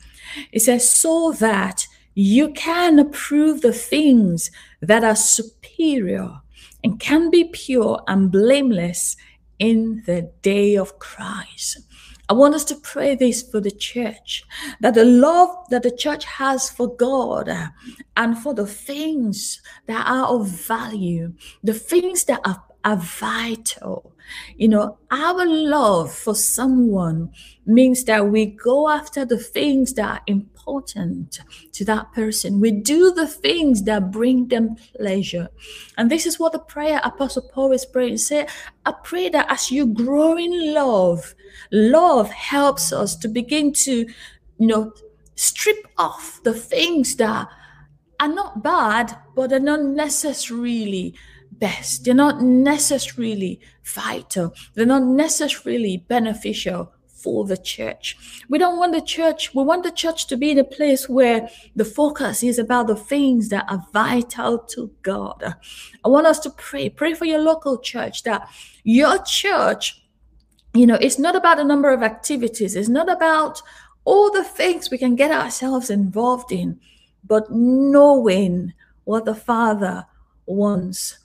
It 0.52 0.62
says, 0.62 0.94
so 0.94 1.32
that 1.40 1.88
you 2.16 2.50
can 2.54 3.00
approve 3.00 3.62
the 3.62 3.74
things 3.74 4.52
that 4.82 5.04
are 5.04 5.16
superior 5.16 6.30
and 6.84 7.00
can 7.00 7.30
be 7.30 7.46
pure 7.46 8.02
and 8.08 8.32
blameless 8.32 9.16
in 9.60 10.04
the 10.06 10.30
day 10.42 10.76
of 10.76 11.00
Christ. 11.00 11.80
I 12.30 12.34
want 12.34 12.56
us 12.56 12.64
to 12.66 12.76
pray 12.76 13.16
this 13.16 13.42
for 13.42 13.60
the 13.60 13.72
church 13.72 14.44
that 14.80 14.94
the 14.94 15.04
love 15.04 15.50
that 15.70 15.84
the 15.84 15.92
church 15.92 16.24
has 16.26 16.70
for 16.70 16.96
God 16.96 17.52
and 18.16 18.38
for 18.38 18.54
the 18.54 18.66
things 18.66 19.62
that 19.88 20.08
are 20.08 20.28
of 20.28 20.48
value, 20.48 21.34
the 21.64 21.74
things 21.74 22.24
that 22.26 22.40
are, 22.46 22.64
are 22.86 22.98
vital. 22.98 24.13
You 24.58 24.68
know, 24.68 24.98
our 25.12 25.46
love 25.46 26.14
for 26.14 26.36
someone 26.36 27.32
means 27.66 28.04
that 28.06 28.28
we 28.28 28.46
go 28.46 28.90
after 28.90 29.26
the 29.26 29.38
things 29.38 29.94
that 29.94 30.10
are 30.10 30.24
important 30.28 31.40
to 31.74 31.86
that 31.86 32.12
person. 32.14 32.60
We 32.60 32.72
do 32.72 33.12
the 33.12 33.28
things 33.28 33.84
that 33.84 34.12
bring 34.12 34.48
them 34.48 34.76
pleasure. 34.96 35.50
And 35.98 36.10
this 36.10 36.26
is 36.26 36.40
what 36.40 36.52
the 36.54 36.60
prayer 36.60 37.02
Apostle 37.04 37.50
Paul 37.54 37.72
is 37.72 37.86
praying. 37.86 38.18
Say, 38.18 38.48
I 38.86 38.94
pray 39.04 39.30
that 39.30 39.52
as 39.52 39.72
you 39.72 39.88
grow 39.88 40.38
in 40.38 40.74
love, 40.74 41.36
love 41.72 42.30
helps 42.32 42.94
us 42.94 43.16
to 43.18 43.28
begin 43.28 43.74
to, 43.74 43.92
you 43.92 44.68
know, 44.68 44.94
strip 45.36 45.88
off 45.98 46.42
the 46.44 46.54
things 46.54 47.16
that 47.18 47.48
are 48.20 48.28
not 48.28 48.64
bad, 48.64 49.18
but 49.36 49.52
are 49.52 49.60
not 49.60 49.82
necessarily 49.82 51.16
best. 51.60 52.06
They're 52.06 52.14
not 52.14 52.42
necessarily 52.42 53.60
vital. 53.84 54.54
They're 54.74 54.86
not 54.86 55.04
necessarily 55.04 55.98
beneficial 55.98 56.94
for 57.24 57.46
the 57.46 57.56
church. 57.56 58.18
We 58.50 58.58
don't 58.58 58.78
want 58.78 58.94
the 58.94 59.02
church, 59.02 59.56
we 59.56 59.64
want 59.64 59.84
the 59.84 59.92
church 59.92 60.28
to 60.28 60.36
be 60.36 60.52
in 60.52 60.60
a 60.60 60.64
place 60.66 61.08
where 61.08 61.50
the 61.74 61.86
focus 61.86 62.44
is 62.44 62.60
about 62.60 62.88
the 62.88 62.98
things 62.98 63.48
that 63.50 63.66
are 63.70 63.86
vital 63.94 64.60
to 64.60 64.92
God. 65.02 65.56
I 66.04 66.10
want 66.10 66.28
us 66.28 66.40
to 66.40 66.50
pray. 66.50 66.90
Pray 66.90 67.14
for 67.14 67.24
your 67.24 67.40
local 67.40 67.80
church 67.80 68.24
that 68.24 68.50
your 68.84 69.24
church, 69.24 70.04
you 70.74 70.86
know, 70.86 70.98
it's 71.00 71.18
not 71.18 71.36
about 71.36 71.58
the 71.58 71.64
number 71.64 71.92
of 71.94 72.04
activities, 72.04 72.76
it's 72.76 72.90
not 72.90 73.10
about 73.10 73.62
all 74.04 74.30
the 74.30 74.44
things 74.44 74.92
we 74.92 74.98
can 74.98 75.16
get 75.16 75.32
ourselves 75.32 75.90
involved 75.90 76.52
in, 76.52 76.78
but 77.24 77.50
knowing 77.50 78.74
what 79.06 79.24
the 79.24 79.36
Father 79.36 80.06
wants 80.46 81.20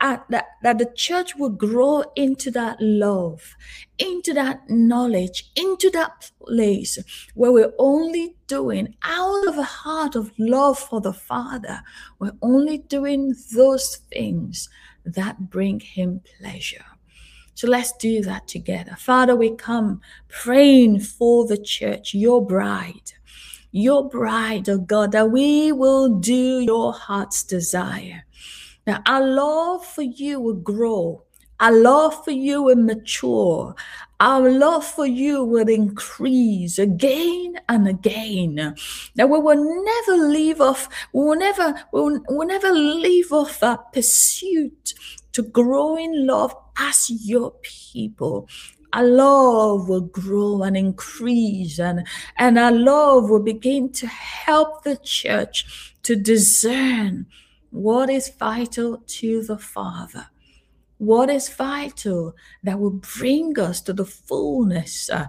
that, 0.00 0.24
that, 0.30 0.46
that 0.62 0.78
the 0.78 0.90
church 0.94 1.36
will 1.36 1.50
grow 1.50 2.04
into 2.16 2.50
that 2.52 2.76
love, 2.80 3.54
into 3.98 4.32
that 4.32 4.68
knowledge, 4.70 5.50
into 5.56 5.90
that 5.90 6.30
place 6.46 6.98
where 7.34 7.52
we're 7.52 7.72
only 7.78 8.36
doing 8.46 8.94
out 9.02 9.46
of 9.46 9.58
a 9.58 9.62
heart 9.62 10.16
of 10.16 10.32
love 10.38 10.78
for 10.78 11.00
the 11.00 11.12
Father, 11.12 11.82
we're 12.18 12.32
only 12.40 12.78
doing 12.78 13.34
those 13.54 13.96
things 14.12 14.68
that 15.04 15.50
bring 15.50 15.80
Him 15.80 16.20
pleasure. 16.38 16.84
So 17.54 17.68
let's 17.68 17.92
do 17.92 18.22
that 18.22 18.48
together. 18.48 18.96
Father, 18.98 19.36
we 19.36 19.54
come 19.54 20.00
praying 20.28 21.00
for 21.00 21.46
the 21.46 21.58
church, 21.58 22.14
your 22.14 22.44
bride, 22.44 23.12
your 23.70 24.08
bride, 24.08 24.68
oh 24.68 24.78
God, 24.78 25.12
that 25.12 25.30
we 25.30 25.72
will 25.72 26.08
do 26.08 26.60
your 26.60 26.92
heart's 26.92 27.42
desire 27.42 28.24
now, 28.86 29.02
our 29.06 29.26
love 29.26 29.86
for 29.86 30.02
you 30.02 30.40
will 30.40 30.54
grow. 30.54 31.24
Our 31.60 31.72
love 31.72 32.24
for 32.24 32.32
you 32.32 32.64
will 32.64 32.76
mature. 32.76 33.74
Our 34.20 34.50
love 34.50 34.84
for 34.84 35.06
you 35.06 35.44
will 35.44 35.68
increase 35.68 36.78
again 36.78 37.60
and 37.68 37.88
again. 37.88 38.74
That 39.14 39.30
we 39.30 39.38
will 39.38 39.84
never 39.84 40.22
leave 40.28 40.60
off, 40.60 40.88
we 41.12 41.24
will 41.24 41.36
never, 41.36 41.74
we 41.92 42.00
will, 42.00 42.20
we 42.28 42.36
will 42.36 42.46
never 42.46 42.72
leave 42.72 43.32
off 43.32 43.62
our 43.62 43.78
pursuit 43.78 44.94
to 45.32 45.42
grow 45.42 45.96
in 45.96 46.26
love 46.26 46.54
as 46.76 47.08
your 47.10 47.52
people 47.62 48.48
our 48.92 49.04
love 49.04 49.88
will 49.88 50.02
grow 50.02 50.62
and 50.62 50.76
increase 50.76 51.80
and, 51.80 52.06
and 52.38 52.56
our 52.56 52.70
love 52.70 53.28
will 53.28 53.42
begin 53.42 53.90
to 53.90 54.06
help 54.06 54.84
the 54.84 54.96
church 54.98 55.92
to 56.04 56.14
discern 56.14 57.26
what 57.74 58.08
is 58.08 58.28
vital 58.28 59.02
to 59.04 59.42
the 59.42 59.58
Father? 59.58 60.28
What 60.98 61.28
is 61.28 61.48
vital 61.48 62.36
that 62.62 62.78
will 62.78 63.00
bring 63.18 63.58
us 63.58 63.80
to 63.80 63.92
the 63.92 64.04
fullness 64.04 65.10
uh, 65.10 65.26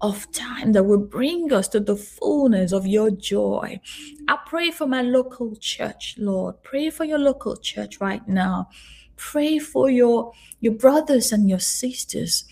of 0.00 0.30
time, 0.30 0.70
that 0.74 0.84
will 0.84 1.04
bring 1.04 1.52
us 1.52 1.66
to 1.70 1.80
the 1.80 1.96
fullness 1.96 2.70
of 2.70 2.86
your 2.86 3.10
joy? 3.10 3.80
I 4.28 4.38
pray 4.46 4.70
for 4.70 4.86
my 4.86 5.02
local 5.02 5.56
church, 5.56 6.14
Lord. 6.18 6.62
Pray 6.62 6.90
for 6.90 7.04
your 7.04 7.18
local 7.18 7.56
church 7.56 8.00
right 8.00 8.26
now. 8.28 8.68
Pray 9.16 9.58
for 9.58 9.90
your, 9.90 10.32
your 10.60 10.74
brothers 10.74 11.32
and 11.32 11.50
your 11.50 11.58
sisters 11.58 12.44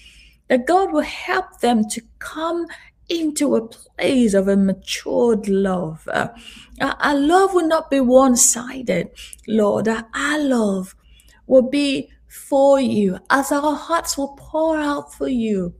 that 0.48 0.66
God 0.66 0.92
will 0.92 1.02
help 1.02 1.60
them 1.60 1.88
to 1.90 2.02
come 2.18 2.66
into 3.08 3.56
a 3.56 3.66
place 3.66 4.34
of 4.34 4.48
a 4.48 4.56
matured 4.56 5.48
love. 5.48 6.06
Uh, 6.08 6.28
our 6.80 7.14
love 7.14 7.54
will 7.54 7.68
not 7.68 7.90
be 7.90 8.00
one 8.00 8.36
sided, 8.36 9.10
Lord. 9.46 9.88
Our 9.88 10.38
love 10.38 10.94
will 11.46 11.68
be 11.68 12.10
for 12.28 12.80
you 12.80 13.18
as 13.30 13.52
our 13.52 13.74
hearts 13.74 14.18
will 14.18 14.36
pour 14.36 14.76
out 14.76 15.14
for 15.14 15.28
you 15.28 15.74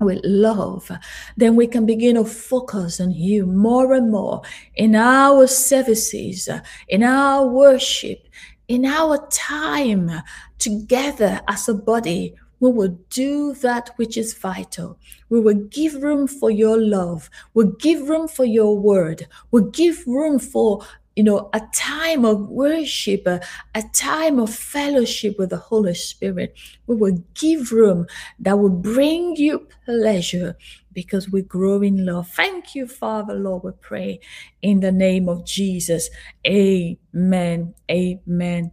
with 0.00 0.20
love, 0.24 0.90
then 1.36 1.56
we 1.56 1.66
can 1.66 1.86
begin 1.86 2.16
to 2.16 2.24
focus 2.24 3.00
on 3.00 3.12
you 3.12 3.46
more 3.46 3.94
and 3.94 4.10
more 4.10 4.42
in 4.74 4.94
our 4.94 5.46
services, 5.46 6.48
in 6.88 7.02
our 7.02 7.46
worship, 7.46 8.18
in 8.68 8.84
our 8.84 9.26
time 9.28 10.10
together 10.58 11.40
as 11.48 11.68
a 11.68 11.74
body. 11.74 12.34
We 12.60 12.70
will 12.70 12.98
do 13.10 13.54
that 13.54 13.90
which 13.96 14.16
is 14.16 14.34
vital. 14.34 14.98
We 15.28 15.40
will 15.40 15.54
give 15.54 16.02
room 16.02 16.26
for 16.26 16.50
your 16.50 16.78
love. 16.78 17.30
We'll 17.54 17.72
give 17.72 18.08
room 18.08 18.28
for 18.28 18.44
your 18.44 18.78
word. 18.78 19.26
We'll 19.50 19.70
give 19.70 20.06
room 20.06 20.38
for 20.38 20.84
you 21.16 21.22
know, 21.22 21.48
a 21.52 21.60
time 21.72 22.24
of 22.24 22.48
worship, 22.48 23.26
a, 23.26 23.40
a, 23.74 23.82
time 23.92 24.40
of 24.40 24.52
fellowship 24.52 25.38
with 25.38 25.50
the 25.50 25.56
Holy 25.56 25.94
Spirit. 25.94 26.56
We 26.88 26.96
will 26.96 27.22
give 27.34 27.70
room 27.70 28.06
that 28.40 28.58
will 28.58 28.70
bring 28.70 29.36
you 29.36 29.68
pleasure 29.84 30.56
because 30.92 31.30
we 31.30 31.42
grow 31.42 31.82
in 31.82 32.04
love. 32.04 32.28
Thank 32.30 32.74
you, 32.74 32.88
Father, 32.88 33.34
Lord, 33.34 33.62
we 33.62 33.70
pray 33.80 34.20
in 34.62 34.80
the 34.80 34.90
name 34.92 35.28
of 35.28 35.44
Jesus. 35.44 36.10
Amen. 36.46 37.74
Amen. 37.90 38.72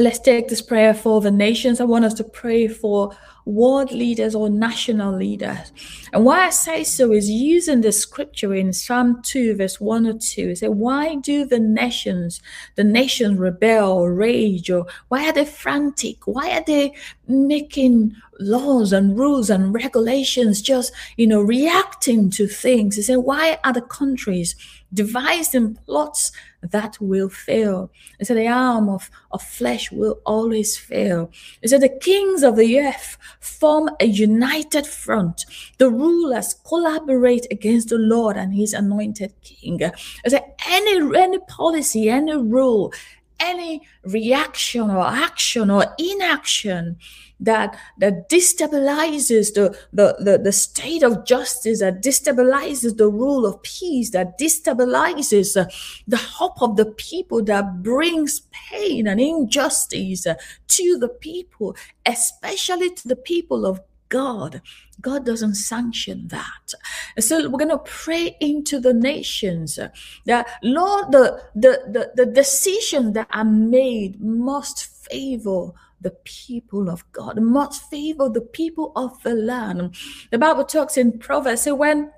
Let's 0.00 0.20
take 0.20 0.46
this 0.46 0.62
prayer 0.62 0.94
for 0.94 1.20
the 1.20 1.32
nations. 1.32 1.80
I 1.80 1.84
want 1.84 2.04
us 2.04 2.14
to 2.14 2.24
pray 2.24 2.68
for 2.68 3.16
world 3.44 3.90
leaders 3.90 4.32
or 4.32 4.48
national 4.48 5.16
leaders. 5.16 5.72
And 6.12 6.24
why 6.24 6.46
I 6.46 6.50
say 6.50 6.84
so 6.84 7.10
is 7.10 7.28
using 7.28 7.80
the 7.80 7.90
scripture 7.90 8.54
in 8.54 8.72
Psalm 8.72 9.20
2, 9.24 9.56
verse 9.56 9.80
1 9.80 10.06
or 10.06 10.12
2. 10.12 10.50
It 10.50 10.58
says, 10.58 10.70
Why 10.70 11.16
do 11.16 11.44
the 11.44 11.58
nations, 11.58 12.40
the 12.76 12.84
nations 12.84 13.40
rebel 13.40 13.90
or 13.90 14.14
rage? 14.14 14.70
Or 14.70 14.86
why 15.08 15.28
are 15.28 15.32
they 15.32 15.44
frantic? 15.44 16.28
Why 16.28 16.56
are 16.56 16.64
they 16.64 16.94
making 17.26 18.14
laws 18.38 18.92
and 18.92 19.18
rules 19.18 19.50
and 19.50 19.74
regulations 19.74 20.62
just, 20.62 20.92
you 21.16 21.26
know, 21.26 21.40
reacting 21.40 22.30
to 22.30 22.46
things? 22.46 22.94
He 22.94 23.02
said, 23.02 23.16
Why 23.16 23.58
are 23.64 23.72
the 23.72 23.82
countries 23.82 24.54
devising 24.92 25.74
plots 25.86 26.32
that 26.62 26.96
will 27.00 27.28
fail. 27.28 27.90
Said 28.22 28.36
the 28.36 28.48
arm 28.48 28.88
of, 28.88 29.10
of 29.30 29.42
flesh 29.42 29.92
will 29.92 30.20
always 30.24 30.76
fail. 30.76 31.30
Said 31.64 31.82
the 31.82 31.88
kings 31.88 32.42
of 32.42 32.56
the 32.56 32.80
earth 32.80 33.16
form 33.40 33.90
a 34.00 34.06
united 34.06 34.86
front. 34.86 35.44
The 35.78 35.90
rulers 35.90 36.54
collaborate 36.66 37.46
against 37.50 37.90
the 37.90 37.98
Lord 37.98 38.36
and 38.36 38.54
his 38.54 38.72
anointed 38.72 39.34
king. 39.42 39.80
It 39.80 39.94
said 40.26 40.54
any, 40.66 41.16
any 41.16 41.38
policy, 41.40 42.08
any 42.08 42.36
rule, 42.36 42.92
any 43.40 43.82
reaction 44.04 44.90
or 44.90 45.06
action 45.06 45.70
or 45.70 45.84
inaction 45.98 46.96
that 47.40 47.78
that 47.98 48.28
destabilizes 48.28 49.54
the, 49.54 49.76
the, 49.92 50.16
the, 50.18 50.38
the 50.38 50.52
state 50.52 51.02
of 51.02 51.24
justice, 51.24 51.80
that 51.80 52.02
destabilizes 52.02 52.96
the 52.96 53.08
rule 53.08 53.46
of 53.46 53.62
peace, 53.62 54.10
that 54.10 54.38
destabilizes 54.38 55.56
uh, 55.56 55.68
the 56.06 56.16
hope 56.16 56.60
of 56.60 56.76
the 56.76 56.86
people, 56.86 57.42
that 57.44 57.82
brings 57.82 58.42
pain 58.50 59.06
and 59.06 59.20
injustice 59.20 60.26
uh, 60.26 60.34
to 60.68 60.98
the 60.98 61.08
people, 61.08 61.76
especially 62.06 62.90
to 62.90 63.08
the 63.08 63.16
people 63.16 63.64
of 63.66 63.80
God. 64.08 64.62
God 65.00 65.24
doesn't 65.24 65.54
sanction 65.54 66.28
that. 66.28 66.74
So 67.20 67.48
we're 67.48 67.58
going 67.58 67.68
to 67.68 67.78
pray 67.78 68.36
into 68.40 68.80
the 68.80 68.94
nations 68.94 69.78
uh, 69.78 69.90
that 70.26 70.48
Lord, 70.62 71.12
the, 71.12 71.42
the, 71.54 72.10
the, 72.14 72.24
the 72.24 73.12
that 73.12 73.28
are 73.30 73.44
made 73.44 74.20
must 74.20 74.86
favor 74.86 75.72
the 76.00 76.10
people 76.24 76.88
of 76.88 77.10
God, 77.12 77.40
must 77.40 77.90
favor 77.90 78.28
the 78.28 78.40
people 78.40 78.92
of 78.96 79.22
the 79.22 79.34
land. 79.34 79.96
The 80.30 80.38
Bible 80.38 80.64
talks 80.64 80.96
in 80.96 81.18
Proverbs, 81.18 81.62
say 81.62 81.72
when 81.72 82.12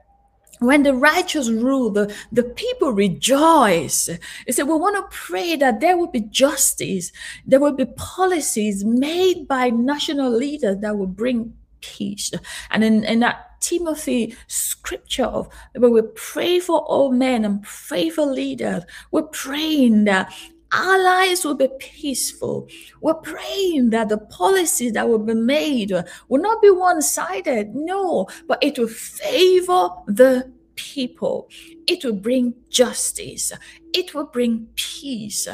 when 0.60 0.82
the 0.82 0.94
righteous 0.94 1.48
rule, 1.48 1.90
the, 1.90 2.14
the 2.32 2.42
people 2.42 2.92
rejoice. 2.92 4.08
It 4.08 4.54
said, 4.54 4.64
we 4.64 4.74
want 4.74 4.96
to 4.96 5.16
pray 5.16 5.56
that 5.56 5.80
there 5.80 5.96
will 5.96 6.10
be 6.10 6.20
justice. 6.20 7.12
There 7.46 7.60
will 7.60 7.72
be 7.72 7.86
policies 7.86 8.84
made 8.84 9.48
by 9.48 9.70
national 9.70 10.30
leaders 10.30 10.76
that 10.80 10.98
will 10.98 11.06
bring 11.06 11.54
peace. 11.80 12.30
And 12.70 12.84
in, 12.84 13.04
in 13.04 13.20
that 13.20 13.60
Timothy 13.60 14.36
scripture 14.48 15.24
of 15.24 15.48
where 15.74 15.90
we 15.90 16.02
pray 16.14 16.60
for 16.60 16.80
all 16.80 17.10
men 17.10 17.44
and 17.46 17.62
pray 17.62 18.10
for 18.10 18.26
leaders, 18.26 18.84
we're 19.10 19.22
praying 19.22 20.04
that 20.04 20.30
our 20.72 21.02
lives 21.02 21.44
will 21.44 21.56
be 21.56 21.68
peaceful. 21.78 22.68
We're 23.00 23.14
praying 23.14 23.90
that 23.90 24.08
the 24.08 24.18
policies 24.18 24.92
that 24.92 25.08
will 25.08 25.18
be 25.18 25.34
made 25.34 25.92
will 26.28 26.40
not 26.40 26.62
be 26.62 26.70
one 26.70 27.02
sided, 27.02 27.74
no, 27.74 28.28
but 28.46 28.62
it 28.62 28.78
will 28.78 28.88
favor 28.88 29.88
the 30.06 30.52
people. 30.76 31.48
It 31.86 32.04
will 32.04 32.14
bring 32.14 32.54
justice. 32.68 33.52
It 33.92 34.14
will 34.14 34.26
bring 34.26 34.68
peace. 34.76 35.48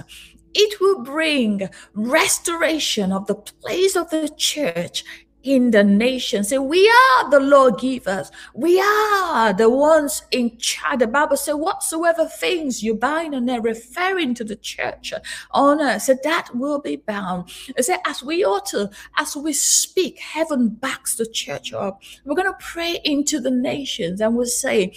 It 0.55 0.81
will 0.81 1.02
bring 1.02 1.68
restoration 1.94 3.12
of 3.12 3.26
the 3.26 3.35
place 3.35 3.96
of 3.96 4.09
the 4.11 4.29
church 4.37 5.05
in 5.47 5.71
the 5.71 5.85
nation. 5.85 6.43
Say, 6.45 6.59
we 6.59 6.89
are 6.89 7.31
the 7.31 7.41
lawgivers. 7.41 8.31
We 8.55 8.81
are 8.81 9.53
the 9.53 9.71
ones 9.71 10.23
in 10.31 10.59
charge. 10.59 10.99
The 10.99 11.07
Bible 11.07 11.37
says, 11.37 11.55
whatsoever 11.55 12.27
things 12.27 12.83
you 12.83 12.95
bind 12.95 13.35
on 13.35 13.49
earth, 13.49 13.63
referring 13.63 14.35
to 14.35 14.45
the 14.45 14.57
church 14.57 15.13
on 15.53 15.81
earth, 15.81 16.03
so 16.03 16.17
that 16.25 16.55
will 16.55 16.81
be 16.81 16.97
bound. 16.97 17.51
It 17.77 17.85
said, 17.85 18.01
as 18.07 18.23
we 18.23 18.45
ought 18.45 18.67
to, 18.67 18.91
as 19.19 19.37
we 19.37 19.53
speak, 19.53 20.19
heaven 20.19 20.69
backs 20.69 21.15
the 21.15 21.27
church 21.27 21.73
up. 21.73 22.03
We're 22.25 22.35
going 22.35 22.53
to 22.53 22.59
pray 22.59 23.01
into 23.05 23.41
the 23.41 23.51
nations 23.51 24.21
and 24.21 24.37
we'll 24.37 24.47
say, 24.47 24.95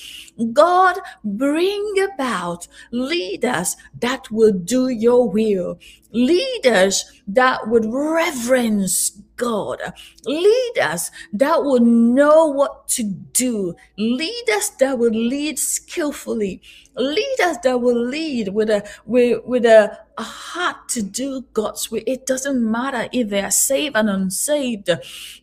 God, 0.53 0.97
bring 1.23 2.07
about 2.13 2.67
leaders 2.91 3.77
that 3.99 4.31
will 4.31 4.51
do 4.51 4.89
your 4.89 5.29
will 5.29 5.79
leaders 6.11 7.05
that 7.27 7.67
would 7.67 7.85
reverence 7.87 9.11
God, 9.39 9.79
leaders 10.25 11.11
that 11.31 11.63
would 11.63 11.83
know 11.83 12.47
what 12.47 12.89
to 12.89 13.03
do, 13.03 13.73
leaders 13.97 14.71
that 14.79 14.99
would 14.99 15.15
lead 15.15 15.57
skillfully, 15.57 16.61
leaders 16.95 17.57
that 17.63 17.79
will 17.79 18.05
lead 18.05 18.49
with 18.49 18.69
a 18.69 18.85
with, 19.05 19.45
with 19.45 19.65
a, 19.65 19.97
a 20.17 20.23
heart 20.23 20.89
to 20.89 21.01
do 21.01 21.45
God's 21.53 21.89
will. 21.89 22.03
It 22.05 22.25
doesn't 22.25 22.69
matter 22.69 23.07
if 23.13 23.29
they 23.29 23.41
are 23.41 23.51
saved 23.51 23.95
and 23.95 24.09
unsaved. 24.09 24.89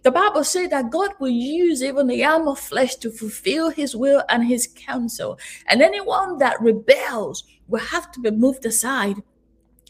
The 0.03 0.11
Bible 0.11 0.45
says 0.45 0.69
that 0.71 0.91
God 0.91 1.13
will 1.19 1.31
use 1.31 1.83
even 1.83 2.09
the 2.09 2.23
arm 2.23 2.49
of 2.49 2.59
flesh 2.59 2.97
to 2.97 3.11
fulfill 3.11 3.71
his 3.71 3.97
will 3.97 4.23
and 4.29 4.47
his 4.47 4.67
counsel. 4.67 5.39
And 5.69 5.81
anyone 5.81 6.37
that 6.39 6.61
rebels 6.61 7.45
will 7.67 7.81
have 7.81 8.13
to 8.13 8.21
be 8.21 8.31
moved 8.31 8.67
aside 8.67 9.23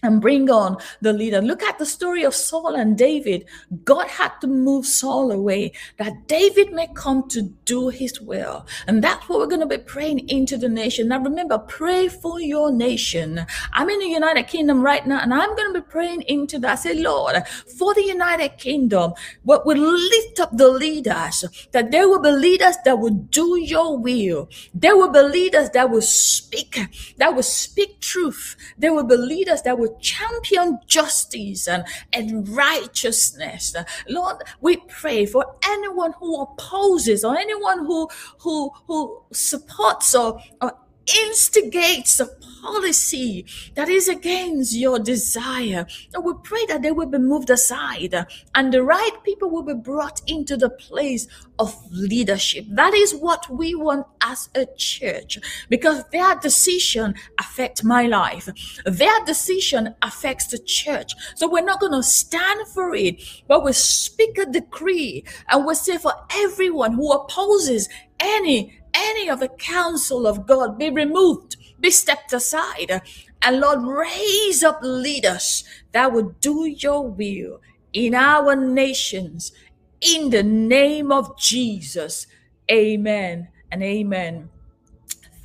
and 0.06 0.20
bring 0.20 0.48
on 0.50 0.76
the 1.00 1.12
leader. 1.12 1.40
Look 1.42 1.62
at 1.62 1.78
the 1.78 1.86
story 1.86 2.22
of 2.22 2.34
Saul 2.34 2.74
and 2.74 2.96
David. 2.96 3.44
God 3.84 4.08
had 4.08 4.32
to 4.40 4.46
move 4.46 4.86
Saul 4.86 5.32
away 5.32 5.72
that 5.98 6.28
David 6.28 6.72
may 6.72 6.88
come 6.94 7.28
to 7.30 7.42
do 7.64 7.88
his 7.88 8.20
will. 8.20 8.66
And 8.86 9.02
that's 9.02 9.28
what 9.28 9.38
we're 9.38 9.46
going 9.46 9.60
to 9.60 9.66
be 9.66 9.78
praying 9.78 10.28
into 10.28 10.56
the 10.56 10.68
nation. 10.68 11.08
Now 11.08 11.22
remember, 11.22 11.58
pray 11.58 12.08
for 12.08 12.40
your 12.40 12.72
nation. 12.72 13.44
I'm 13.72 13.90
in 13.90 13.98
the 13.98 14.06
United 14.06 14.44
Kingdom 14.44 14.82
right 14.82 15.06
now 15.06 15.20
and 15.20 15.34
I'm 15.34 15.54
going 15.56 15.72
to 15.72 15.80
be 15.80 15.86
praying 15.86 16.22
into 16.22 16.58
that. 16.60 16.76
Say, 16.76 16.94
Lord, 16.94 17.36
for 17.78 17.94
the 17.94 18.04
United 18.04 18.58
Kingdom, 18.58 19.12
what 19.42 19.66
will 19.66 19.78
lift 19.78 20.40
up 20.40 20.56
the 20.56 20.68
leaders, 20.68 21.44
that 21.72 21.90
there 21.90 22.08
will 22.08 22.20
be 22.20 22.30
leaders 22.30 22.76
that 22.84 22.98
will 22.98 23.10
do 23.10 23.58
your 23.60 23.98
will. 23.98 24.48
There 24.74 24.96
will 24.96 25.10
be 25.10 25.22
leaders 25.22 25.70
that 25.70 25.90
will 25.90 26.02
speak, 26.02 26.78
that 27.18 27.34
will 27.34 27.42
speak 27.42 28.00
truth. 28.00 28.56
There 28.78 28.94
will 28.94 29.04
be 29.04 29.16
leaders 29.16 29.62
that 29.62 29.78
will 29.78 29.95
champion 30.00 30.78
justice 30.86 31.68
and, 31.68 31.84
and 32.12 32.48
righteousness. 32.48 33.74
Lord, 34.08 34.36
we 34.60 34.76
pray 34.88 35.26
for 35.26 35.56
anyone 35.64 36.12
who 36.18 36.40
opposes 36.40 37.24
or 37.24 37.36
anyone 37.36 37.84
who 37.86 38.08
who 38.38 38.70
who 38.86 39.22
supports 39.32 40.14
or, 40.14 40.40
or 40.60 40.72
instigates 41.14 42.20
a 42.20 42.26
policy 42.62 43.44
that 43.74 43.88
is 43.88 44.08
against 44.08 44.74
your 44.74 44.98
desire. 44.98 45.86
And 46.12 46.24
we 46.24 46.32
pray 46.42 46.64
that 46.66 46.82
they 46.82 46.90
will 46.90 47.06
be 47.06 47.18
moved 47.18 47.50
aside 47.50 48.14
and 48.54 48.72
the 48.72 48.82
right 48.82 49.16
people 49.24 49.50
will 49.50 49.62
be 49.62 49.74
brought 49.74 50.20
into 50.26 50.56
the 50.56 50.70
place 50.70 51.28
of 51.58 51.74
leadership. 51.90 52.66
That 52.68 52.92
is 52.94 53.14
what 53.14 53.48
we 53.48 53.74
want 53.74 54.06
as 54.20 54.48
a 54.54 54.66
church 54.76 55.38
because 55.68 56.04
their 56.10 56.34
decision 56.36 57.14
affects 57.38 57.84
my 57.84 58.06
life. 58.06 58.48
Their 58.84 59.24
decision 59.24 59.94
affects 60.02 60.48
the 60.48 60.58
church. 60.58 61.14
So 61.36 61.48
we're 61.48 61.64
not 61.64 61.80
going 61.80 61.92
to 61.92 62.02
stand 62.02 62.66
for 62.68 62.94
it, 62.94 63.22
but 63.46 63.64
we 63.64 63.72
speak 63.72 64.38
a 64.38 64.46
decree 64.46 65.24
and 65.48 65.64
we 65.64 65.74
say 65.74 65.98
for 65.98 66.12
everyone 66.34 66.94
who 66.94 67.12
opposes 67.12 67.88
any 68.18 68.80
any 68.96 69.28
of 69.28 69.40
the 69.40 69.48
counsel 69.48 70.26
of 70.26 70.46
God 70.46 70.78
be 70.78 70.90
removed, 70.90 71.56
be 71.78 71.90
stepped 71.90 72.32
aside. 72.32 73.02
And 73.42 73.60
Lord, 73.60 73.82
raise 73.82 74.64
up 74.64 74.80
leaders 74.82 75.64
that 75.92 76.12
will 76.12 76.34
do 76.40 76.66
your 76.66 77.06
will 77.06 77.60
in 77.92 78.14
our 78.14 78.56
nations. 78.56 79.52
In 80.00 80.30
the 80.30 80.42
name 80.42 81.12
of 81.12 81.38
Jesus. 81.38 82.26
Amen 82.70 83.48
and 83.70 83.82
amen. 83.82 84.50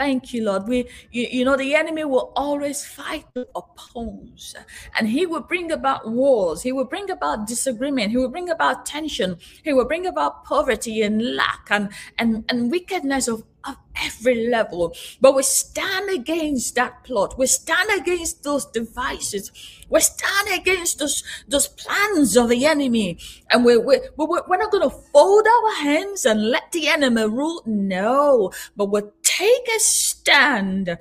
Thank 0.01 0.33
you, 0.33 0.45
Lord. 0.45 0.67
We, 0.67 0.89
you, 1.11 1.27
you, 1.29 1.45
know, 1.45 1.55
the 1.55 1.75
enemy 1.75 2.05
will 2.05 2.33
always 2.35 2.83
fight 2.83 3.23
to 3.35 3.45
oppose, 3.53 4.55
and 4.97 5.07
he 5.07 5.27
will 5.27 5.41
bring 5.41 5.71
about 5.71 6.09
wars. 6.09 6.63
He 6.63 6.71
will 6.71 6.85
bring 6.85 7.11
about 7.11 7.45
disagreement. 7.45 8.09
He 8.09 8.17
will 8.17 8.31
bring 8.31 8.49
about 8.49 8.83
tension. 8.83 9.37
He 9.63 9.73
will 9.73 9.85
bring 9.85 10.07
about 10.07 10.43
poverty 10.43 11.03
and 11.03 11.35
lack 11.35 11.67
and 11.69 11.91
and 12.17 12.43
and 12.49 12.71
wickedness 12.71 13.27
of 13.27 13.43
of 13.65 13.75
every 13.95 14.47
level. 14.47 14.95
But 15.19 15.35
we 15.35 15.43
stand 15.43 16.09
against 16.09 16.75
that 16.75 17.03
plot. 17.03 17.37
We 17.37 17.47
stand 17.47 17.89
against 17.99 18.43
those 18.43 18.65
devices. 18.65 19.51
We 19.89 19.99
stand 19.99 20.59
against 20.59 20.99
those, 20.99 21.23
those 21.47 21.67
plans 21.67 22.37
of 22.37 22.49
the 22.49 22.65
enemy. 22.65 23.17
And 23.49 23.65
we, 23.65 23.77
we, 23.77 23.99
we, 24.17 24.25
we're 24.25 24.57
not 24.57 24.71
going 24.71 24.89
to 24.89 24.95
fold 25.13 25.45
our 25.47 25.83
hands 25.83 26.25
and 26.25 26.49
let 26.49 26.71
the 26.71 26.87
enemy 26.87 27.23
rule. 27.23 27.61
No, 27.65 28.51
but 28.75 28.85
we'll 28.85 29.11
take 29.23 29.67
a 29.75 29.79
stand 29.79 30.97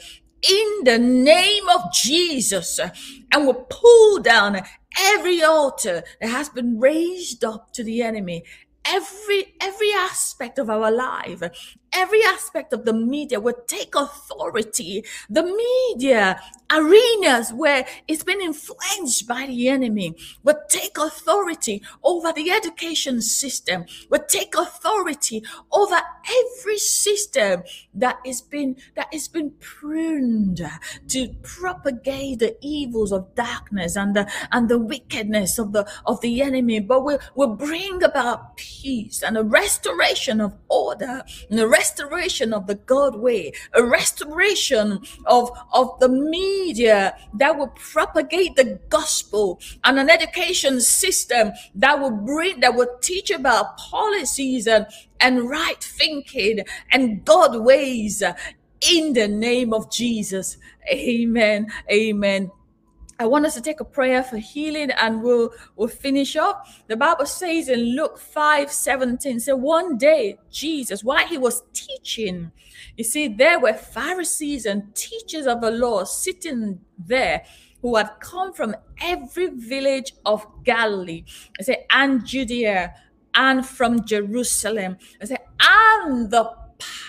in 0.49 0.81
the 0.85 0.99
name 0.99 1.68
of 1.68 1.92
Jesus 1.92 2.79
and 2.79 3.44
we'll 3.44 3.66
pull 3.68 4.20
down 4.20 4.61
every 4.99 5.42
altar 5.42 6.03
that 6.20 6.31
has 6.31 6.49
been 6.49 6.79
raised 6.81 7.44
up 7.44 7.73
to 7.73 7.85
the 7.85 8.03
enemy 8.03 8.44
every 8.85 9.55
every 9.61 9.92
aspect 9.92 10.59
of 10.59 10.70
our 10.70 10.90
life 10.90 11.42
every 11.92 12.22
aspect 12.24 12.72
of 12.72 12.85
the 12.85 12.92
media 12.92 13.40
would 13.40 13.66
take 13.66 13.94
authority. 13.94 15.05
The 15.29 15.42
media 15.42 16.40
arenas 16.72 17.53
where 17.53 17.85
it's 18.07 18.22
been 18.22 18.40
influenced 18.40 19.26
by 19.26 19.46
the 19.46 19.68
enemy 19.68 20.14
would 20.44 20.57
take 20.68 20.96
authority 20.98 21.83
over 22.03 22.33
the 22.33 22.50
education 22.50 23.20
system, 23.20 23.85
would 24.11 24.29
take 24.29 24.55
authority 24.55 25.42
over 25.72 26.00
every 26.29 26.79
system 26.79 27.62
that 27.94 28.18
is 28.24 28.40
been 28.40 28.76
that 28.94 29.09
has 29.12 29.29
been 29.29 29.53
pruned 29.61 30.62
to 31.09 31.29
propagate 31.42 32.38
the 32.38 32.57
evils 32.61 33.12
of 33.12 33.35
darkness 33.35 33.96
and 33.96 34.14
the 34.14 34.31
and 34.53 34.68
the 34.68 34.79
wickedness 34.79 35.59
of 35.59 35.72
the 35.72 35.87
of 36.07 36.20
the 36.20 36.42
enemy. 36.42 36.81
But 36.81 37.05
we 37.05 37.16
will 37.35 37.57
bring 37.57 38.03
about 38.03 38.57
peace 38.57 39.22
and 39.22 39.37
a 39.37 39.42
restoration 39.42 40.40
of 40.40 40.57
order 40.68 41.24
and 41.50 41.59
a 41.59 41.66
restoration 41.81 42.53
of 42.53 42.66
the 42.66 42.75
God 42.75 43.16
way, 43.16 43.53
a 43.73 43.83
restoration 43.83 45.01
of, 45.25 45.51
of 45.73 45.99
the 45.99 46.11
media 46.11 47.16
that 47.35 47.57
will 47.57 47.73
propagate 47.93 48.55
the 48.57 48.79
gospel 48.90 49.59
and 49.85 49.99
an 49.99 50.11
education 50.11 50.81
system 50.83 51.53
that 51.75 51.99
will 51.99 52.11
bring, 52.33 52.61
that 52.61 52.75
will 52.75 52.99
teach 53.01 53.31
about 53.31 53.79
policies 53.79 54.66
and, 54.66 54.87
and 55.21 55.49
right 55.49 55.83
thinking 55.83 56.61
and 56.93 57.25
God 57.25 57.53
ways 57.64 58.23
in 58.83 59.14
the 59.14 59.29
name 59.29 59.73
of 59.73 59.90
Jesus. 59.90 60.59
Amen. 60.93 61.69
Amen. 61.90 62.51
I 63.21 63.27
want 63.27 63.45
us 63.45 63.53
to 63.53 63.61
take 63.61 63.81
a 63.81 63.85
prayer 63.85 64.23
for 64.23 64.39
healing 64.39 64.91
and 64.93 65.23
we'll 65.23 65.51
we'll 65.77 65.89
finish 65.89 66.37
up. 66.37 66.67
The 66.89 66.97
Bible 66.97 67.27
says 67.27 67.69
in 67.69 67.95
Luke 67.95 68.19
5 68.19 68.73
17, 68.73 69.41
so 69.41 69.57
one 69.57 69.99
day 69.99 70.39
Jesus, 70.51 71.05
while 71.05 71.27
he 71.27 71.37
was 71.37 71.63
teaching, 71.75 72.51
you 72.97 73.05
see, 73.05 73.29
there 73.29 73.61
were 73.61 73.75
Pharisees 73.75 74.65
and 74.65 74.95
teachers 74.95 75.47
of 75.47 75.61
the 75.61 75.71
law 75.71 76.05
sitting 76.05 76.81
there 76.99 77.45
who 77.83 77.97
had 77.97 78.11
come 78.21 78.55
from 78.55 78.75
every 79.03 79.49
village 79.49 80.15
of 80.25 80.47
Galilee, 80.65 81.25
I 81.59 81.63
say, 81.63 81.85
and 81.91 82.25
Judea, 82.25 82.95
and 83.35 83.67
from 83.67 84.07
Jerusalem. 84.07 84.97
I 85.21 85.27
say, 85.27 85.37
and 85.61 86.31
the 86.31 86.51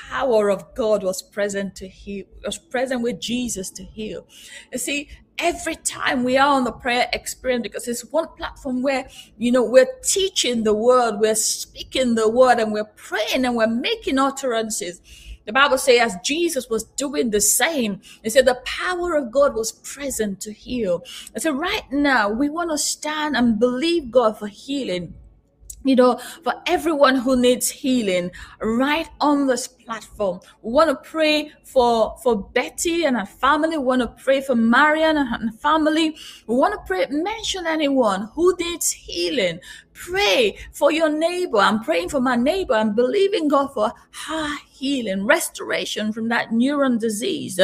power 0.10 0.50
of 0.50 0.76
God 0.76 1.04
was 1.04 1.22
present 1.22 1.76
to 1.76 1.88
heal, 1.88 2.26
was 2.46 2.58
present 2.58 3.02
with 3.02 3.22
Jesus 3.22 3.70
to 3.72 3.84
heal. 3.84 4.28
You 4.74 4.78
see, 4.78 5.10
every 5.42 5.76
time 5.76 6.24
we 6.24 6.38
are 6.38 6.54
on 6.54 6.64
the 6.64 6.72
prayer 6.72 7.10
experience 7.14 7.64
because 7.64 7.88
it's 7.88 8.06
one 8.12 8.28
platform 8.38 8.84
where 8.84 9.08
you 9.38 9.52
know 9.52 9.64
we're 9.64 9.90
teaching 10.04 10.64
the 10.64 10.74
word 10.74 11.18
we're 11.20 11.36
speaking 11.36 12.14
the 12.14 12.30
word 12.30 12.60
and 12.60 12.72
we're 12.72 12.86
praying 12.96 13.44
and 13.44 13.56
we're 13.56 13.68
making 13.68 14.20
utterances. 14.20 15.02
The 15.46 15.52
bible 15.52 15.80
says 15.80 16.00
as 16.00 16.16
jesus 16.24 16.70
was 16.70 16.84
doing 16.84 17.32
the 17.32 17.42
same 17.42 18.02
it 18.24 18.30
said 18.30 18.46
the 18.46 18.62
power 18.64 19.16
of 19.16 19.32
god 19.32 19.56
was 19.56 19.72
present 19.72 20.40
to 20.42 20.54
heal. 20.54 21.04
And 21.34 21.42
so 21.42 21.52
right 21.52 21.92
now 21.92 22.30
we 22.30 22.48
want 22.48 22.70
to 22.70 22.78
stand 22.78 23.36
and 23.36 23.60
believe 23.60 24.12
god 24.12 24.38
for 24.38 24.48
healing. 24.48 25.16
You 25.84 25.96
know, 25.96 26.20
for 26.44 26.54
everyone 26.68 27.16
who 27.16 27.36
needs 27.42 27.70
healing 27.70 28.30
right 28.62 29.10
on 29.20 29.48
this 29.48 29.68
platform. 29.92 30.40
We 30.62 30.72
want 30.72 30.90
to 30.90 31.10
pray 31.10 31.52
for, 31.64 32.16
for 32.24 32.42
Betty 32.54 33.04
and 33.04 33.18
her 33.18 33.26
family. 33.26 33.78
We 33.78 33.84
want 33.84 34.02
to 34.02 34.24
pray 34.24 34.40
for 34.42 34.56
Marian 34.56 35.18
and 35.18 35.28
her 35.30 35.52
family. 35.58 36.16
We 36.48 36.56
want 36.56 36.74
to 36.74 36.80
pray, 36.88 37.08
mention 37.10 37.68
anyone 37.68 38.30
who 38.34 38.56
needs 38.58 38.92
healing. 38.92 39.60
Pray 39.94 40.56
for 40.72 40.92
your 40.92 41.10
neighbor. 41.10 41.58
I'm 41.58 41.84
praying 41.84 42.10
for 42.10 42.22
my 42.22 42.38
neighbor. 42.38 42.74
I'm 42.74 42.96
believing 42.96 43.50
God 43.50 43.74
for 43.74 43.92
her 44.28 44.58
healing, 44.82 45.26
restoration 45.26 46.12
from 46.12 46.28
that 46.30 46.50
neuron 46.50 47.00
disease. 47.00 47.60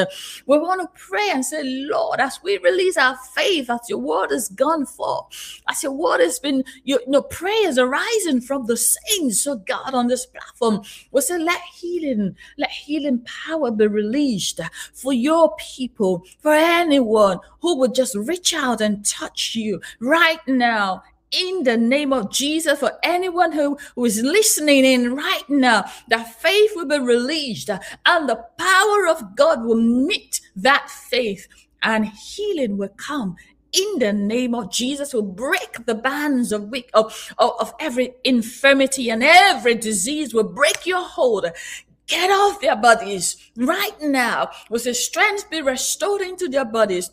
We 0.46 0.58
want 0.60 0.82
to 0.82 1.02
pray 1.02 1.30
and 1.32 1.44
say, 1.44 1.64
Lord, 1.64 2.20
as 2.20 2.40
we 2.44 2.60
release 2.60 2.96
our 2.96 3.18
faith, 3.34 3.70
as 3.72 3.80
your 3.90 4.00
word 4.00 4.30
has 4.30 4.50
gone 4.50 4.86
forth, 4.86 5.62
as 5.68 5.82
your 5.82 5.94
word 5.94 6.20
has 6.20 6.38
been, 6.38 6.64
you 6.84 7.00
know, 7.08 7.24
prayers 7.24 7.80
arising 7.80 8.42
from 8.42 8.68
the 8.68 8.78
saints, 8.78 9.42
so 9.42 9.56
God, 9.56 9.96
on 9.96 10.08
this 10.08 10.28
platform, 10.28 10.84
we 11.12 11.22
say, 11.22 11.40
let 11.40 11.62
healing, 11.62 12.17
let 12.58 12.70
healing 12.70 13.26
power 13.46 13.72
be 13.72 13.88
released 13.88 14.60
for 14.94 15.14
your 15.14 15.56
people, 15.58 16.24
for 16.40 16.54
anyone 16.54 17.40
who 17.62 17.78
would 17.78 17.94
just 17.94 18.16
reach 18.16 18.54
out 18.54 18.82
and 18.82 19.06
touch 19.06 19.56
you 19.56 19.82
right 20.00 20.46
now. 20.48 21.04
In 21.32 21.64
the 21.64 21.76
name 21.76 22.14
of 22.14 22.32
Jesus 22.32 22.80
for 22.80 22.94
anyone 23.04 23.52
who, 23.52 23.78
who 23.96 24.06
is 24.06 24.22
listening 24.22 24.86
in 24.86 25.14
right 25.14 25.44
now, 25.50 25.84
that 26.08 26.42
faith 26.42 26.72
will 26.74 26.88
be 26.88 27.00
released 27.00 27.70
and 27.70 28.30
the 28.30 28.46
power 28.58 29.08
of 29.10 29.36
God 29.36 29.66
will 29.66 29.82
meet 29.82 30.40
that 30.56 30.90
faith 30.90 31.48
and 31.84 32.08
healing 32.08 32.78
will 32.78 32.94
come. 32.96 33.36
In 33.74 34.00
the 34.00 34.14
name 34.14 34.56
of 34.56 34.72
Jesus 34.72 35.14
will 35.14 35.22
break 35.22 35.86
the 35.86 35.96
bands 35.96 36.54
of, 36.54 36.74
of, 36.94 37.34
of 37.38 37.74
every 37.80 38.14
infirmity 38.24 39.10
and 39.10 39.22
every 39.22 39.76
disease 39.76 40.34
will 40.34 40.46
break 40.46 40.86
your 40.86 41.04
hold 41.04 41.46
get 42.08 42.30
off 42.32 42.62
their 42.62 42.76
bodies 42.76 43.38
right 43.58 43.96
now. 44.02 44.50
Will 44.70 44.80
the 44.80 44.94
strength 44.94 45.50
be 45.50 45.62
restored 45.62 46.22
into 46.22 46.48
their 46.48 46.66
bodies? 46.66 47.12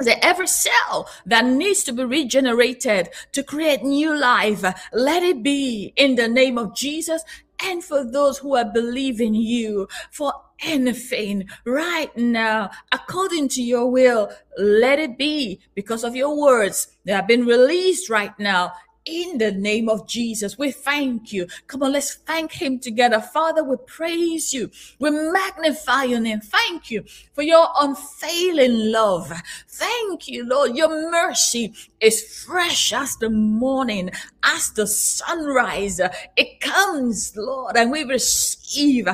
that 0.00 0.24
every 0.24 0.46
cell 0.46 1.08
that 1.26 1.44
needs 1.44 1.82
to 1.84 1.92
be 1.92 2.04
regenerated 2.04 3.08
to 3.32 3.42
create 3.42 3.82
new 3.82 4.16
life, 4.16 4.64
let 4.92 5.22
it 5.22 5.42
be 5.42 5.92
in 5.96 6.14
the 6.14 6.28
name 6.28 6.56
of 6.56 6.74
Jesus. 6.74 7.22
And 7.64 7.82
for 7.82 8.04
those 8.04 8.38
who 8.38 8.54
are 8.54 8.64
believing 8.64 9.34
you 9.34 9.88
for 10.12 10.32
anything 10.60 11.48
right 11.64 12.16
now, 12.16 12.70
according 12.92 13.48
to 13.48 13.62
your 13.62 13.90
will, 13.90 14.30
let 14.56 15.00
it 15.00 15.18
be 15.18 15.60
because 15.74 16.04
of 16.04 16.14
your 16.14 16.40
words 16.40 16.96
that 17.04 17.16
have 17.16 17.26
been 17.26 17.46
released 17.46 18.08
right 18.08 18.38
now 18.38 18.72
in 19.08 19.38
the 19.38 19.50
name 19.50 19.88
of 19.88 20.06
Jesus. 20.06 20.58
We 20.58 20.70
thank 20.70 21.32
you. 21.32 21.46
Come 21.66 21.82
on, 21.82 21.92
let's 21.92 22.14
thank 22.14 22.52
Him 22.52 22.78
together. 22.78 23.20
Father, 23.20 23.64
we 23.64 23.76
praise 23.86 24.52
you. 24.52 24.70
We 24.98 25.10
magnify 25.10 26.04
your 26.04 26.20
name. 26.20 26.40
Thank 26.40 26.90
you 26.90 27.04
for 27.32 27.42
your 27.42 27.68
unfailing 27.80 28.92
love. 28.92 29.32
Thank 29.68 30.28
you, 30.28 30.44
Lord. 30.46 30.76
Your 30.76 31.10
mercy 31.10 31.72
is 32.00 32.44
fresh 32.44 32.92
as 32.92 33.16
the 33.16 33.30
morning, 33.30 34.10
as 34.42 34.70
the 34.72 34.86
sunrise. 34.86 36.00
It 36.36 36.60
comes, 36.60 37.34
Lord, 37.36 37.76
and 37.76 37.90
we 37.90 38.04
receive 38.04 39.08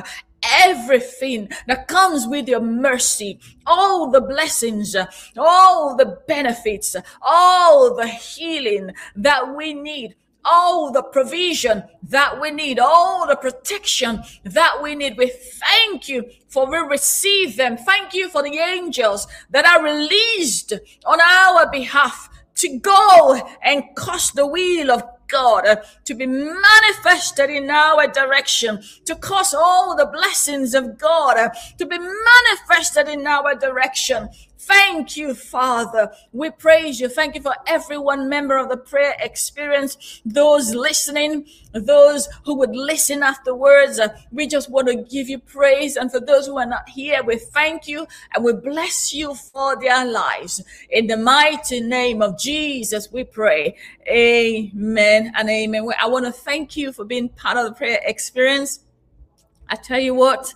everything 0.63 1.49
that 1.67 1.87
comes 1.87 2.27
with 2.27 2.47
your 2.47 2.61
mercy, 2.61 3.39
all 3.65 4.09
the 4.11 4.21
blessings, 4.21 4.95
all 5.37 5.95
the 5.95 6.19
benefits, 6.27 6.95
all 7.21 7.95
the 7.95 8.07
healing 8.07 8.91
that 9.15 9.55
we 9.55 9.73
need 9.73 10.15
all 10.45 10.91
the 10.91 11.01
provision 11.01 11.83
that 12.03 12.39
we 12.39 12.51
need, 12.51 12.79
all 12.79 13.27
the 13.27 13.35
protection 13.35 14.21
that 14.43 14.79
we 14.81 14.95
need. 14.95 15.17
We 15.17 15.27
thank 15.27 16.07
you 16.07 16.29
for 16.47 16.69
we 16.69 16.77
receive 16.77 17.57
them. 17.57 17.77
Thank 17.77 18.13
you 18.13 18.29
for 18.29 18.43
the 18.43 18.57
angels 18.57 19.27
that 19.49 19.65
are 19.65 19.83
released 19.83 20.73
on 21.05 21.19
our 21.19 21.69
behalf 21.71 22.29
to 22.55 22.79
go 22.79 23.41
and 23.63 23.83
cause 23.95 24.31
the 24.31 24.47
wheel 24.47 24.91
of 24.91 25.03
God 25.27 25.65
uh, 25.65 25.77
to 26.05 26.13
be 26.13 26.25
manifested 26.25 27.49
in 27.49 27.69
our 27.69 28.07
direction, 28.07 28.83
to 29.05 29.15
cause 29.15 29.53
all 29.53 29.95
the 29.95 30.05
blessings 30.05 30.73
of 30.73 30.97
God 30.97 31.37
uh, 31.37 31.49
to 31.77 31.85
be 31.85 31.97
manifested 31.97 33.07
in 33.07 33.25
our 33.27 33.55
direction. 33.55 34.29
Thank 34.67 35.15
you, 35.15 35.35
Father. 35.35 36.11
We 36.31 36.49
praise 36.49 36.99
you. 36.99 37.07
Thank 37.07 37.35
you 37.35 37.41
for 37.41 37.53
everyone 37.67 38.29
member 38.29 38.57
of 38.57 38.67
the 38.67 38.77
prayer 38.77 39.13
experience, 39.19 40.21
those 40.25 40.73
listening, 40.73 41.45
those 41.73 42.27
who 42.45 42.55
would 42.55 42.75
listen 42.75 43.21
afterwards. 43.21 43.99
Uh, 43.99 44.17
we 44.31 44.47
just 44.47 44.71
want 44.71 44.87
to 44.87 44.95
give 44.95 45.29
you 45.29 45.37
praise. 45.37 45.97
And 45.97 46.11
for 46.11 46.19
those 46.19 46.47
who 46.47 46.57
are 46.57 46.65
not 46.65 46.89
here, 46.89 47.23
we 47.23 47.37
thank 47.37 47.87
you 47.87 48.07
and 48.33 48.43
we 48.43 48.53
bless 48.53 49.13
you 49.13 49.35
for 49.35 49.79
their 49.79 50.03
lives. 50.03 50.63
In 50.89 51.05
the 51.05 51.17
mighty 51.17 51.79
name 51.79 52.23
of 52.23 52.39
Jesus, 52.39 53.11
we 53.11 53.23
pray. 53.23 53.75
Amen 54.09 55.31
and 55.35 55.47
amen. 55.47 55.87
I 56.01 56.07
want 56.07 56.25
to 56.25 56.31
thank 56.31 56.75
you 56.75 56.91
for 56.91 57.05
being 57.05 57.29
part 57.29 57.57
of 57.57 57.65
the 57.65 57.73
prayer 57.73 57.99
experience. 58.03 58.79
I 59.69 59.75
tell 59.75 59.99
you 59.99 60.15
what, 60.15 60.55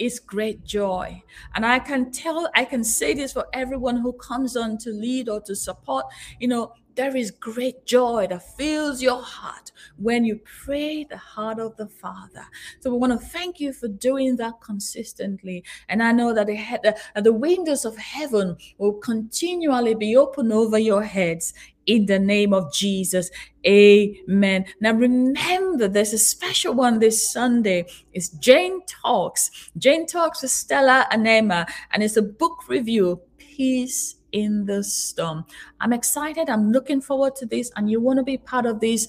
is 0.00 0.18
great 0.18 0.64
joy. 0.64 1.22
And 1.54 1.64
I 1.64 1.78
can 1.78 2.10
tell, 2.10 2.50
I 2.56 2.64
can 2.64 2.82
say 2.82 3.14
this 3.14 3.32
for 3.32 3.46
everyone 3.52 3.98
who 3.98 4.14
comes 4.14 4.56
on 4.56 4.78
to 4.78 4.90
lead 4.90 5.28
or 5.28 5.40
to 5.42 5.54
support. 5.54 6.06
You 6.40 6.48
know, 6.48 6.72
there 6.96 7.16
is 7.16 7.30
great 7.30 7.86
joy 7.86 8.26
that 8.28 8.56
fills 8.56 9.00
your 9.00 9.22
heart 9.22 9.70
when 9.96 10.24
you 10.24 10.40
pray 10.64 11.04
the 11.04 11.16
heart 11.16 11.58
of 11.58 11.76
the 11.76 11.86
Father. 11.86 12.44
So 12.80 12.90
we 12.90 12.98
want 12.98 13.12
to 13.12 13.26
thank 13.28 13.60
you 13.60 13.72
for 13.72 13.88
doing 13.88 14.36
that 14.36 14.60
consistently. 14.60 15.64
And 15.88 16.02
I 16.02 16.12
know 16.12 16.34
that 16.34 16.46
the, 16.46 16.56
the, 16.82 17.22
the 17.22 17.32
windows 17.32 17.84
of 17.84 17.96
heaven 17.96 18.56
will 18.78 18.94
continually 18.94 19.94
be 19.94 20.16
open 20.16 20.50
over 20.50 20.78
your 20.78 21.02
heads 21.02 21.54
in 21.86 22.06
the 22.06 22.18
name 22.18 22.52
of 22.52 22.72
Jesus. 22.72 23.30
Amen. 23.66 24.64
Now 24.80 24.92
remember, 24.92 25.88
there's 25.88 26.12
a 26.12 26.18
special 26.18 26.74
one 26.74 26.98
this 26.98 27.30
Sunday. 27.32 27.86
It's 28.12 28.28
Jane 28.28 28.80
Talks. 28.86 29.70
Jane 29.76 30.06
Talks 30.06 30.42
with 30.42 30.50
Stella 30.50 31.06
and 31.10 31.26
Emma, 31.26 31.66
and 31.92 32.02
it's 32.02 32.16
a 32.16 32.22
book 32.22 32.68
review. 32.68 33.20
Peace 33.38 34.16
in 34.32 34.64
the 34.64 34.82
storm. 34.82 35.44
I'm 35.80 35.92
excited. 35.92 36.48
I'm 36.48 36.72
looking 36.72 37.00
forward 37.00 37.36
to 37.36 37.46
this, 37.46 37.70
and 37.76 37.90
you 37.90 38.00
want 38.00 38.18
to 38.18 38.22
be 38.22 38.38
part 38.38 38.66
of 38.66 38.80
this. 38.80 39.08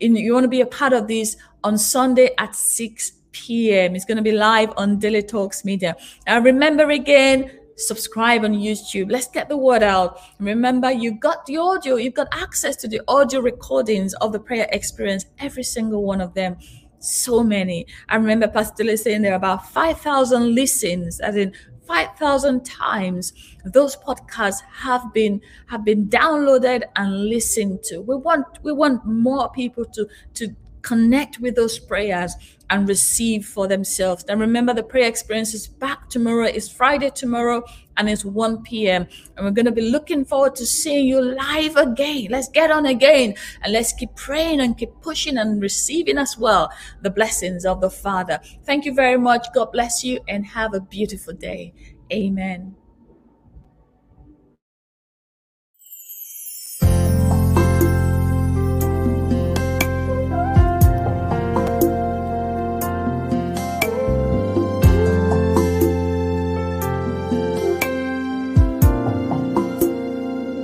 You 0.00 0.34
want 0.34 0.44
to 0.44 0.48
be 0.48 0.62
a 0.62 0.66
part 0.66 0.92
of 0.92 1.06
this 1.06 1.36
on 1.62 1.78
Sunday 1.78 2.30
at 2.38 2.56
6 2.56 3.12
p.m. 3.30 3.94
It's 3.94 4.04
going 4.04 4.16
to 4.16 4.22
be 4.22 4.32
live 4.32 4.72
on 4.76 4.98
Daily 4.98 5.22
Talks 5.22 5.64
Media. 5.64 5.96
Now 6.26 6.40
remember 6.40 6.90
again 6.90 7.50
subscribe 7.82 8.44
on 8.44 8.54
YouTube. 8.54 9.10
Let's 9.10 9.28
get 9.28 9.48
the 9.48 9.56
word 9.56 9.82
out. 9.82 10.20
Remember, 10.38 10.90
you 10.90 11.12
got 11.12 11.46
the 11.46 11.58
audio, 11.58 11.96
you've 11.96 12.14
got 12.14 12.28
access 12.32 12.76
to 12.76 12.88
the 12.88 13.00
audio 13.08 13.40
recordings 13.40 14.14
of 14.14 14.32
the 14.32 14.40
prayer 14.40 14.68
experience, 14.72 15.26
every 15.38 15.62
single 15.62 16.04
one 16.04 16.20
of 16.20 16.34
them. 16.34 16.56
So 17.00 17.42
many. 17.42 17.86
I 18.08 18.16
remember 18.16 18.46
Pastor 18.46 18.84
Lee 18.84 18.96
saying 18.96 19.22
there 19.22 19.32
are 19.32 19.36
about 19.36 19.68
5,000 19.70 20.54
listens, 20.54 21.18
as 21.18 21.34
in 21.36 21.52
5,000 21.86 22.64
times 22.64 23.32
those 23.64 23.96
podcasts 23.96 24.62
have 24.72 25.12
been 25.12 25.40
have 25.66 25.84
been 25.84 26.08
downloaded 26.08 26.84
and 26.96 27.26
listened 27.28 27.82
to. 27.84 28.00
We 28.00 28.16
want 28.16 28.46
we 28.62 28.72
want 28.72 29.04
more 29.04 29.50
people 29.50 29.84
to 29.86 30.06
to 30.34 30.54
connect 30.82 31.38
with 31.40 31.54
those 31.54 31.78
prayers 31.78 32.34
and 32.70 32.88
receive 32.88 33.46
for 33.46 33.68
themselves. 33.68 34.24
And 34.28 34.40
remember, 34.40 34.72
the 34.74 34.82
prayer 34.82 35.06
experience 35.06 35.54
is 35.54 35.68
back 35.68 36.08
tomorrow. 36.08 36.46
It's 36.46 36.68
Friday 36.68 37.10
tomorrow 37.10 37.62
and 37.96 38.08
it's 38.08 38.24
1 38.24 38.62
p.m. 38.62 39.06
And 39.36 39.44
we're 39.44 39.52
going 39.52 39.66
to 39.66 39.72
be 39.72 39.90
looking 39.90 40.24
forward 40.24 40.54
to 40.56 40.66
seeing 40.66 41.06
you 41.06 41.20
live 41.20 41.76
again. 41.76 42.28
Let's 42.30 42.48
get 42.48 42.70
on 42.70 42.86
again 42.86 43.34
and 43.62 43.72
let's 43.72 43.92
keep 43.92 44.14
praying 44.16 44.60
and 44.60 44.76
keep 44.76 44.90
pushing 45.02 45.38
and 45.38 45.60
receiving 45.60 46.18
as 46.18 46.38
well 46.38 46.70
the 47.02 47.10
blessings 47.10 47.64
of 47.64 47.80
the 47.80 47.90
Father. 47.90 48.40
Thank 48.64 48.84
you 48.84 48.94
very 48.94 49.18
much. 49.18 49.48
God 49.54 49.72
bless 49.72 50.02
you 50.02 50.20
and 50.26 50.46
have 50.46 50.74
a 50.74 50.80
beautiful 50.80 51.34
day. 51.34 51.74
Amen. 52.12 52.81